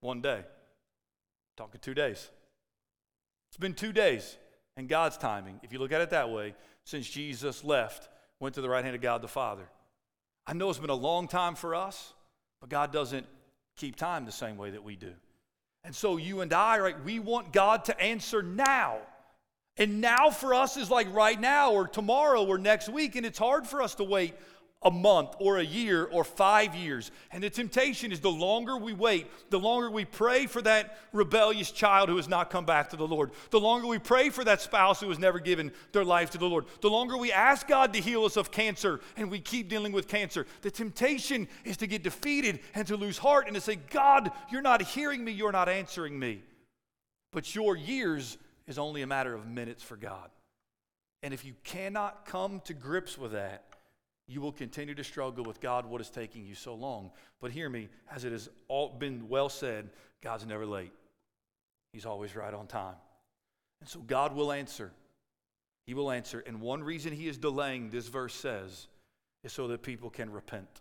[0.00, 0.42] One day.
[1.56, 2.30] Talking two days.
[3.50, 4.36] It's been two days
[4.76, 6.54] in God's timing, if you look at it that way,
[6.84, 8.08] since Jesus left,
[8.40, 9.68] went to the right hand of God the Father.
[10.46, 12.12] I know it's been a long time for us,
[12.60, 13.26] but God doesn't
[13.76, 15.12] keep time the same way that we do.
[15.84, 18.98] And so you and I, right, we want God to answer now.
[19.76, 23.38] And now for us is like right now or tomorrow or next week, and it's
[23.38, 24.34] hard for us to wait
[24.84, 27.10] a month or a year or five years.
[27.32, 31.70] And the temptation is the longer we wait, the longer we pray for that rebellious
[31.70, 34.60] child who has not come back to the Lord, the longer we pray for that
[34.60, 37.94] spouse who has never given their life to the Lord, the longer we ask God
[37.94, 40.46] to heal us of cancer and we keep dealing with cancer.
[40.60, 44.62] The temptation is to get defeated and to lose heart and to say, God, you're
[44.62, 46.42] not hearing me, you're not answering me.
[47.32, 50.30] But your years is only a matter of minutes for God.
[51.22, 53.64] And if you cannot come to grips with that,
[54.26, 57.10] you will continue to struggle with God, what is taking you so long.
[57.40, 59.90] But hear me, as it has all been well said,
[60.22, 60.92] God's never late.
[61.92, 62.96] He's always right on time.
[63.80, 64.92] And so God will answer.
[65.86, 66.42] He will answer.
[66.46, 68.88] And one reason He is delaying, this verse says,
[69.44, 70.80] is so that people can repent.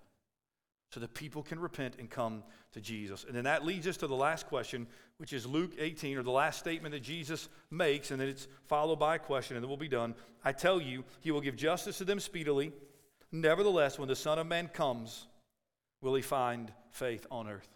[0.94, 3.24] So that people can repent and come to Jesus.
[3.24, 4.86] And then that leads us to the last question,
[5.18, 9.00] which is Luke 18, or the last statement that Jesus makes, and then it's followed
[9.00, 10.14] by a question, and then we'll be done.
[10.46, 12.74] I tell you, He will give justice to them speedily.
[13.32, 15.26] Nevertheless, when the Son of Man comes,
[16.00, 17.68] will He find faith on earth?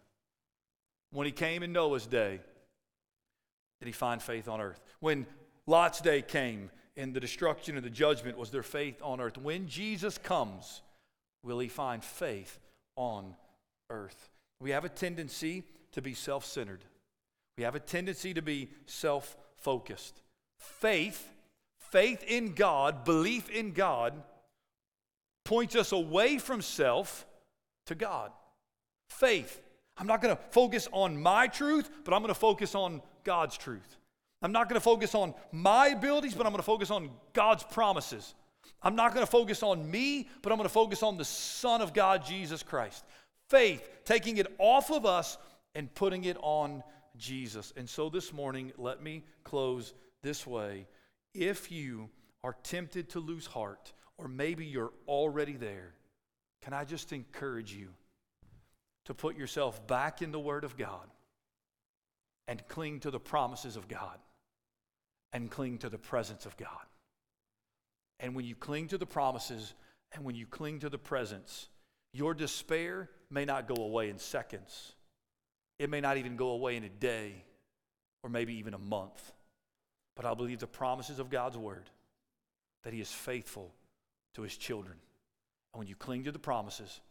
[1.11, 2.39] When He came in Noah's day,
[3.79, 4.79] did He find faith on earth?
[4.99, 5.25] When
[5.65, 9.39] Lot's day came and the destruction and the judgment was there faith on earth.
[9.39, 10.83] When Jesus comes,
[11.41, 12.59] will he find faith
[12.97, 13.35] on
[13.89, 14.29] earth?
[14.59, 16.83] We have a tendency to be self centered,
[17.57, 20.21] we have a tendency to be self focused.
[20.59, 21.31] Faith,
[21.79, 24.13] faith in God, belief in God,
[25.45, 27.25] points us away from self
[27.85, 28.31] to God.
[29.09, 29.61] Faith.
[29.97, 33.57] I'm not going to focus on my truth, but I'm going to focus on God's
[33.57, 33.97] truth.
[34.41, 37.63] I'm not going to focus on my abilities, but I'm going to focus on God's
[37.63, 38.35] promises.
[38.81, 41.81] I'm not going to focus on me, but I'm going to focus on the Son
[41.81, 43.03] of God, Jesus Christ.
[43.49, 45.37] Faith, taking it off of us
[45.75, 46.83] and putting it on
[47.17, 47.73] Jesus.
[47.75, 50.87] And so this morning, let me close this way.
[51.33, 52.09] If you
[52.43, 55.93] are tempted to lose heart, or maybe you're already there,
[56.61, 57.89] can I just encourage you
[59.05, 61.07] to put yourself back in the Word of God
[62.47, 64.17] and cling to the promises of God?
[65.33, 66.69] and cling to the presence of God.
[68.19, 69.73] And when you cling to the promises
[70.13, 71.67] and when you cling to the presence,
[72.13, 74.93] your despair may not go away in seconds.
[75.79, 77.43] It may not even go away in a day
[78.23, 79.31] or maybe even a month.
[80.15, 81.89] But I believe the promises of God's word
[82.83, 83.71] that He is faithful
[84.33, 84.97] to His children.
[85.73, 87.01] And when you cling to the promises,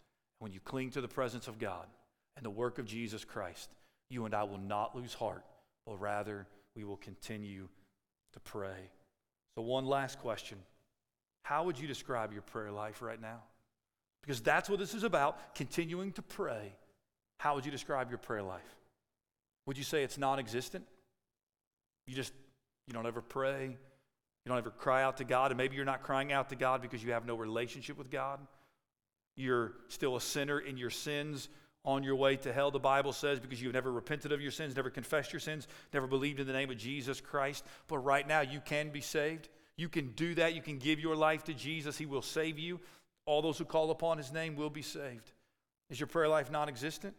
[0.40, 1.86] and when you cling to the presence of God
[2.36, 3.70] and the work of Jesus Christ,
[4.10, 5.44] you and I will not lose heart,
[5.86, 7.68] but rather we will continue
[8.32, 8.90] to pray.
[9.54, 10.58] So, one last question
[11.46, 13.38] How would you describe your prayer life right now?
[14.20, 16.72] Because that's what this is about continuing to pray.
[17.38, 18.74] How would you describe your prayer life?
[19.66, 20.84] Would you say it's non existent?
[22.08, 22.32] You just,
[22.88, 23.66] you don't ever pray.
[23.66, 25.52] You don't ever cry out to God.
[25.52, 28.40] And maybe you're not crying out to God because you have no relationship with God.
[29.36, 31.48] You're still a sinner in your sins
[31.84, 34.74] on your way to hell, the Bible says, because you've never repented of your sins,
[34.74, 37.64] never confessed your sins, never believed in the name of Jesus Christ.
[37.86, 39.48] But right now, you can be saved.
[39.76, 40.54] You can do that.
[40.54, 41.98] You can give your life to Jesus.
[41.98, 42.80] He will save you.
[43.26, 45.32] All those who call upon His name will be saved.
[45.90, 47.14] Is your prayer life non existent?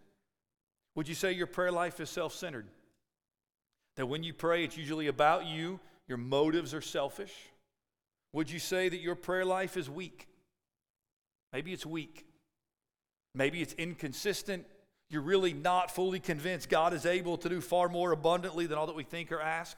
[0.95, 2.68] Would you say your prayer life is self centered?
[3.95, 7.34] That when you pray, it's usually about you, your motives are selfish?
[8.34, 10.28] Would you say that your prayer life is weak?
[11.53, 12.26] Maybe it's weak.
[13.34, 14.66] Maybe it's inconsistent.
[15.10, 18.88] You're really not fully convinced God is able to do far more abundantly than all
[18.88, 19.78] that we think or ask.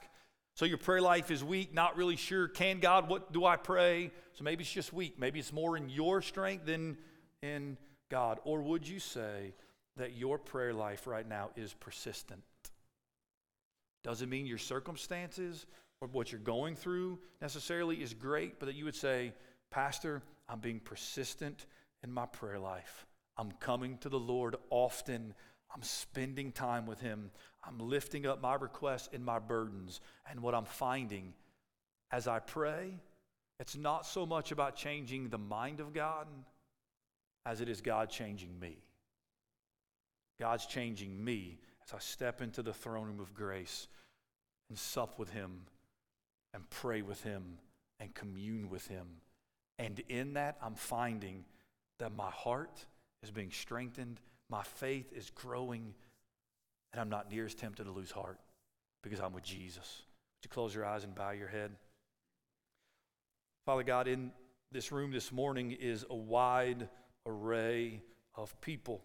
[0.54, 4.10] So your prayer life is weak, not really sure, can God, what do I pray?
[4.34, 5.18] So maybe it's just weak.
[5.18, 6.98] Maybe it's more in your strength than
[7.42, 7.78] in
[8.10, 8.40] God.
[8.44, 9.54] Or would you say
[9.96, 12.42] that your prayer life right now is persistent?
[14.02, 15.66] Doesn't mean your circumstances
[16.00, 19.32] or what you're going through necessarily is great, but that you would say,
[19.70, 21.66] Pastor, I'm being persistent
[22.02, 23.06] in my prayer life.
[23.36, 25.34] I'm coming to the Lord often.
[25.74, 27.30] I'm spending time with Him.
[27.64, 30.00] I'm lifting up my requests and my burdens.
[30.28, 31.34] And what I'm finding
[32.10, 32.98] as I pray,
[33.58, 36.26] it's not so much about changing the mind of God
[37.46, 38.78] as it is God changing me.
[40.38, 43.88] God's changing me as I step into the throne room of grace
[44.68, 45.66] and sup with Him
[46.54, 47.58] and pray with Him
[48.00, 49.06] and commune with Him.
[49.78, 51.44] And in that, I'm finding
[51.98, 52.86] that my heart
[53.22, 55.94] is being strengthened, my faith is growing,
[56.92, 58.38] and I'm not near as tempted to lose heart
[59.02, 60.02] because I'm with Jesus.
[60.38, 61.70] Would you close your eyes and bow your head?
[63.64, 64.32] Father God, in
[64.72, 66.88] this room this morning is a wide
[67.26, 68.02] array
[68.34, 69.02] of people.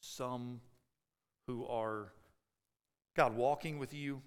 [0.00, 0.60] Some
[1.46, 2.12] who are,
[3.16, 4.22] God, walking with you,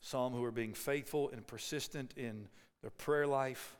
[0.00, 2.48] some who are being faithful and persistent in
[2.82, 3.76] their prayer life,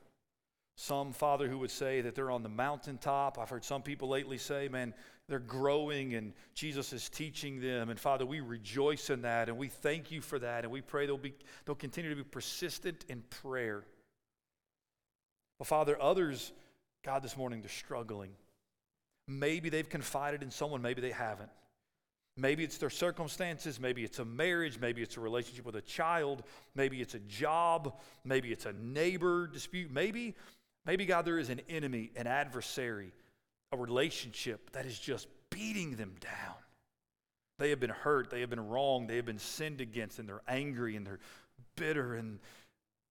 [0.80, 3.38] some, Father, who would say that they're on the mountaintop.
[3.38, 4.94] I've heard some people lately say, man,
[5.28, 7.90] they're growing and Jesus is teaching them.
[7.90, 10.64] And Father, we rejoice in that and we thank you for that.
[10.64, 11.34] And we pray they'll, be,
[11.66, 13.84] they'll continue to be persistent in prayer.
[15.58, 16.50] But Father, others,
[17.04, 18.30] God, this morning, they're struggling.
[19.28, 21.50] Maybe they've confided in someone, maybe they haven't.
[22.38, 26.42] Maybe it's their circumstances, maybe it's a marriage, maybe it's a relationship with a child,
[26.74, 30.36] maybe it's a job, maybe it's a neighbor dispute, maybe
[30.86, 33.12] maybe God there is an enemy, an adversary,
[33.72, 36.54] a relationship that is just beating them down.
[37.58, 40.42] They have been hurt, they have been wronged, they have been sinned against and they're
[40.48, 41.20] angry and they're
[41.76, 42.38] bitter and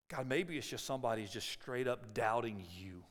[0.08, 3.04] God maybe it's just somebody who's just straight up doubting you.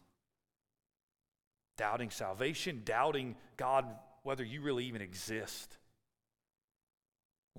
[1.78, 3.86] Doubting salvation, doubting God
[4.24, 5.78] whether you really even exist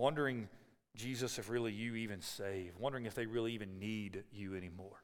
[0.01, 0.49] wondering,
[0.97, 5.03] Jesus, if really you even save, wondering if they really even need you anymore.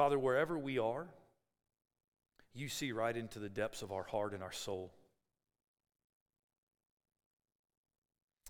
[0.00, 1.06] Father, wherever we are,
[2.54, 4.90] you see right into the depths of our heart and our soul.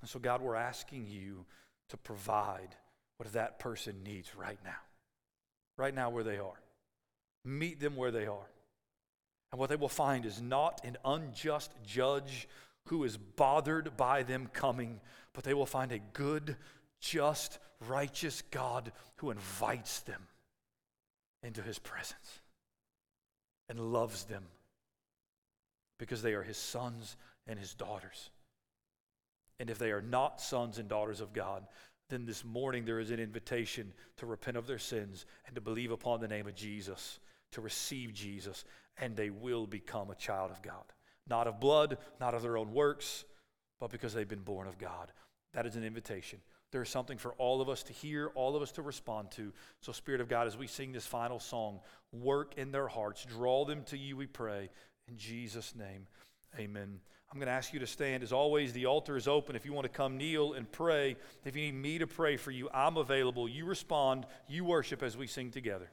[0.01, 1.45] And so, God, we're asking you
[1.89, 2.77] to provide
[3.17, 4.79] what that person needs right now,
[5.77, 6.63] right now where they are.
[7.45, 8.49] Meet them where they are.
[9.51, 12.47] And what they will find is not an unjust judge
[12.87, 15.01] who is bothered by them coming,
[15.33, 16.57] but they will find a good,
[17.01, 17.59] just,
[17.89, 20.29] righteous God who invites them
[21.43, 22.41] into his presence
[23.69, 24.45] and loves them
[25.99, 28.31] because they are his sons and his daughters.
[29.59, 31.67] And if they are not sons and daughters of God,
[32.09, 35.91] then this morning there is an invitation to repent of their sins and to believe
[35.91, 37.19] upon the name of Jesus,
[37.53, 38.65] to receive Jesus,
[38.99, 40.85] and they will become a child of God
[41.31, 43.25] not of blood, not of their own works,
[43.79, 45.13] but because they've been born of God.
[45.55, 46.41] That is an invitation.
[46.73, 49.53] There is something for all of us to hear, all of us to respond to.
[49.81, 51.81] So, Spirit of God, as we sing this final song,
[52.13, 54.71] work in their hearts, draw them to you, we pray.
[55.09, 56.07] In Jesus' name,
[56.59, 57.01] amen.
[57.33, 58.23] I'm going to ask you to stand.
[58.23, 59.55] As always, the altar is open.
[59.55, 62.51] If you want to come kneel and pray, if you need me to pray for
[62.51, 63.49] you, I'm available.
[63.49, 65.91] You respond, you worship as we sing together.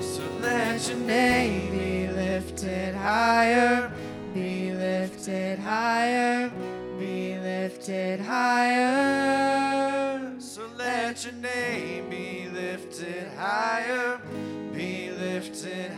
[0.00, 3.92] So let your name be lifted higher,
[4.32, 6.50] be lifted higher,
[6.98, 9.60] be lifted higher.
[10.38, 14.18] So let your name be lifted higher.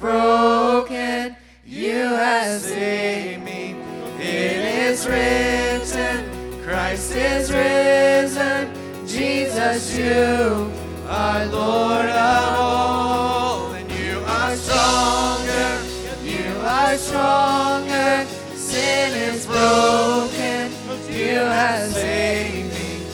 [0.00, 3.76] broken, you have saved me.
[4.18, 8.72] It is written, Christ is risen.
[9.06, 10.70] Jesus, you
[11.08, 15.80] are Lord of all, and you are stronger.
[16.22, 18.26] You are stronger.
[18.54, 20.72] Sin is broken.
[21.08, 23.06] You have saved me.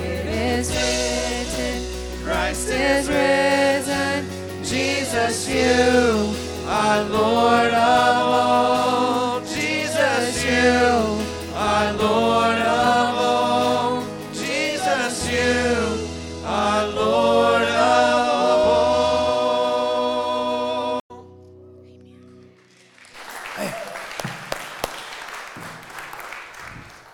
[0.00, 3.97] It is written, Christ is risen.
[5.08, 6.36] Jesus, you
[6.66, 9.40] are Lord of all.
[9.40, 11.24] Jesus, you
[11.54, 14.04] are Lord of all.
[14.34, 16.06] Jesus, you
[16.44, 17.78] are Lord of all.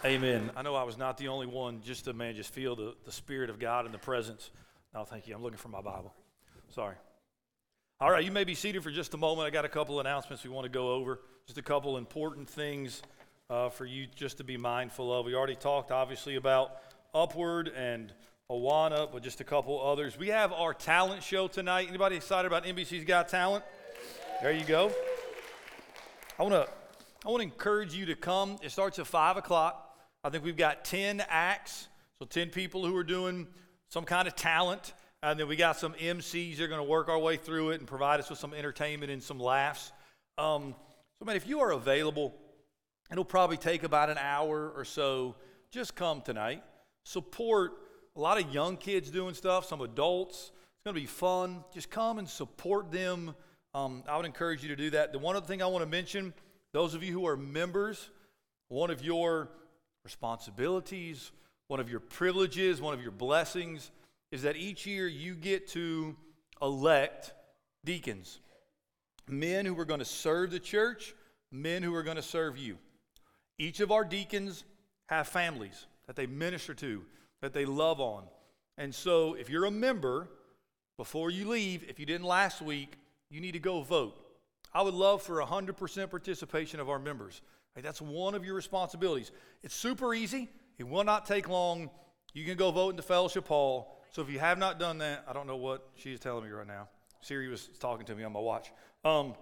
[0.05, 0.51] Amen.
[0.57, 3.13] I know I was not the only one just to, man, just feel the, the
[3.13, 4.51] Spirit of God and the presence.
[4.93, 5.37] No, thank you.
[5.37, 6.13] I'm looking for my Bible.
[6.71, 6.97] Sorry.
[8.01, 9.47] All right, you may be seated for just a moment.
[9.47, 11.21] I got a couple announcements we want to go over.
[11.47, 13.01] Just a couple important things
[13.49, 15.27] uh, for you just to be mindful of.
[15.27, 16.73] We already talked, obviously, about
[17.15, 18.13] Upward and
[18.51, 20.19] Awana, but just a couple others.
[20.19, 21.87] We have our talent show tonight.
[21.89, 23.65] Anybody excited about NBC's Got Talent?
[24.43, 24.91] There you go.
[26.37, 26.69] I want to
[27.25, 28.59] I want to encourage you to come.
[28.61, 29.97] It starts at 5 o'clock.
[30.25, 31.87] I think we've got 10 acts,
[32.19, 33.47] so 10 people who are doing
[33.89, 34.95] some kind of talent.
[35.25, 37.81] And then we got some MCs that are going to work our way through it
[37.81, 39.91] and provide us with some entertainment and some laughs.
[40.37, 40.75] Um,
[41.19, 42.35] so, man, if you are available,
[43.11, 45.35] it'll probably take about an hour or so.
[45.71, 46.63] Just come tonight.
[47.07, 47.73] Support
[48.15, 50.53] a lot of young kids doing stuff, some adults.
[50.53, 51.65] It's going to be fun.
[51.73, 53.35] Just come and support them.
[53.73, 55.13] Um, I would encourage you to do that.
[55.13, 56.35] The one other thing I want to mention
[56.75, 58.11] those of you who are members,
[58.69, 59.49] one of your
[60.05, 61.33] responsibilities,
[61.69, 63.91] one of your privileges, one of your blessings
[64.35, 66.17] is that each year you get to
[66.61, 67.33] elect
[67.85, 68.41] deacons.
[69.29, 71.15] Men who are going to serve the church,
[71.53, 72.77] men who are going to serve you.
[73.61, 74.65] Each of our deacons
[75.07, 77.05] have families that they minister to,
[77.43, 78.25] that they love on.
[78.77, 80.29] And so if you're a member,
[80.97, 82.99] before you leave, if you didn't last week,
[83.31, 84.17] you need to go vote.
[84.75, 87.41] I would love for 100% participation of our members.
[87.77, 89.31] Like, that's one of your responsibilities.
[89.63, 90.49] It's super easy.
[90.77, 91.89] It will not take long.
[92.33, 93.94] You can go vote in the fellowship hall.
[94.15, 96.69] So if you have not done that, I don't know what she's telling me right
[96.69, 96.87] now.
[97.21, 98.71] Siri was talking to me on my watch.
[99.05, 99.35] Um,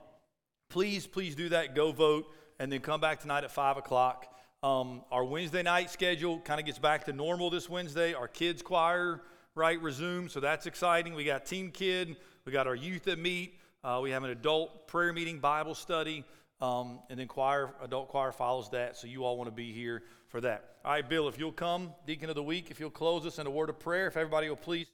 [0.70, 1.74] please, please do that.
[1.74, 2.24] Go vote,
[2.59, 4.35] and then come back tonight at five o'clock.
[4.62, 8.15] Um, our Wednesday night schedule kind of gets back to normal this Wednesday.
[8.15, 9.20] Our kids choir
[9.55, 11.12] right resumes, so that's exciting.
[11.12, 12.16] We got Team Kid.
[12.47, 13.59] We got our youth that meet.
[13.85, 16.24] Uh, we have an adult prayer meeting, Bible study,
[16.62, 18.97] um, and then choir, adult choir follows that.
[18.97, 20.76] So you all want to be here for that.
[20.84, 23.48] All right, Bill, if you'll come, Deacon of the Week, if you'll close us in
[23.48, 24.86] a word of prayer, if everybody will please.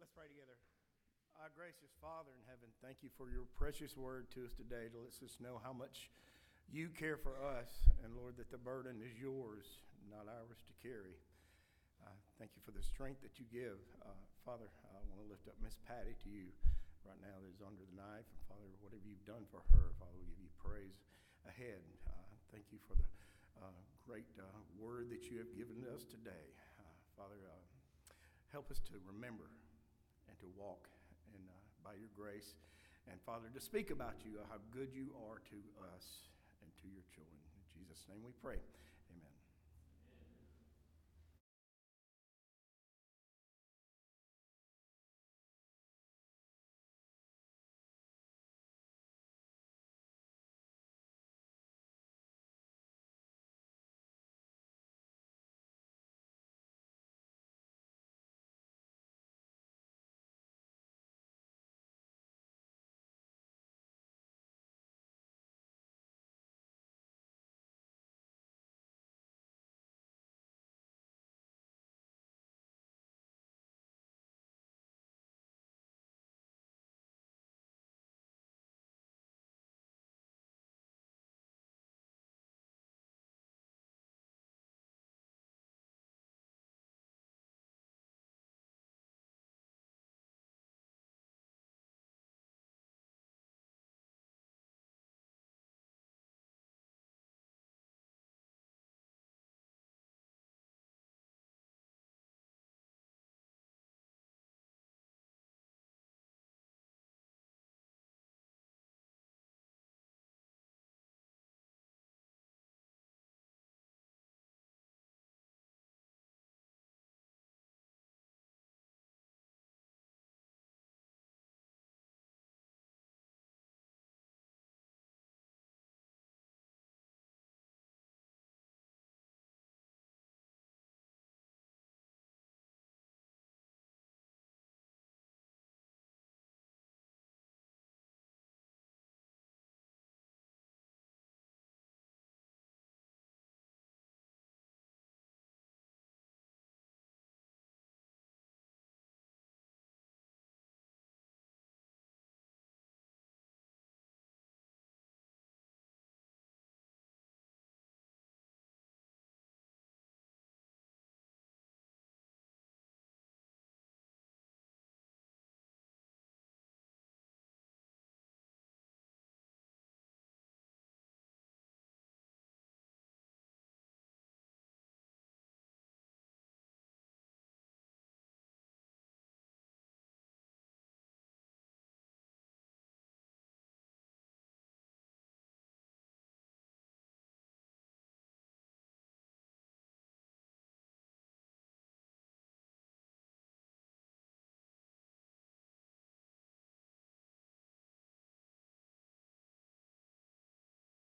[0.00, 0.56] Let's pray together.
[1.36, 4.96] Our gracious Father in heaven, thank you for your precious word to us today to
[5.04, 6.08] let us know how much
[6.72, 7.68] you care for us.
[8.02, 11.20] And Lord, that the burden is yours, not ours to carry.
[12.00, 12.08] Uh,
[12.40, 13.76] thank you for the strength that you give.
[14.00, 14.16] Uh,
[14.48, 16.48] Father, I want to lift up Miss Patty to you
[17.04, 18.24] right now that is under the knife.
[18.24, 20.96] And Father, whatever you've done for her, Father, we give you praise
[21.44, 21.84] ahead.
[22.08, 22.12] Uh,
[22.50, 23.06] thank you for the
[23.60, 24.44] uh, great uh,
[24.80, 26.48] word that you have given us today.
[26.80, 27.60] Uh, Father, uh,
[28.52, 29.52] help us to remember
[30.28, 30.88] and to walk
[31.36, 31.54] in, uh,
[31.84, 32.56] by your grace.
[33.04, 35.60] And Father, to speak about you, how good you are to
[35.92, 36.32] us
[36.64, 37.36] and to your children.
[37.52, 38.56] In Jesus' name we pray.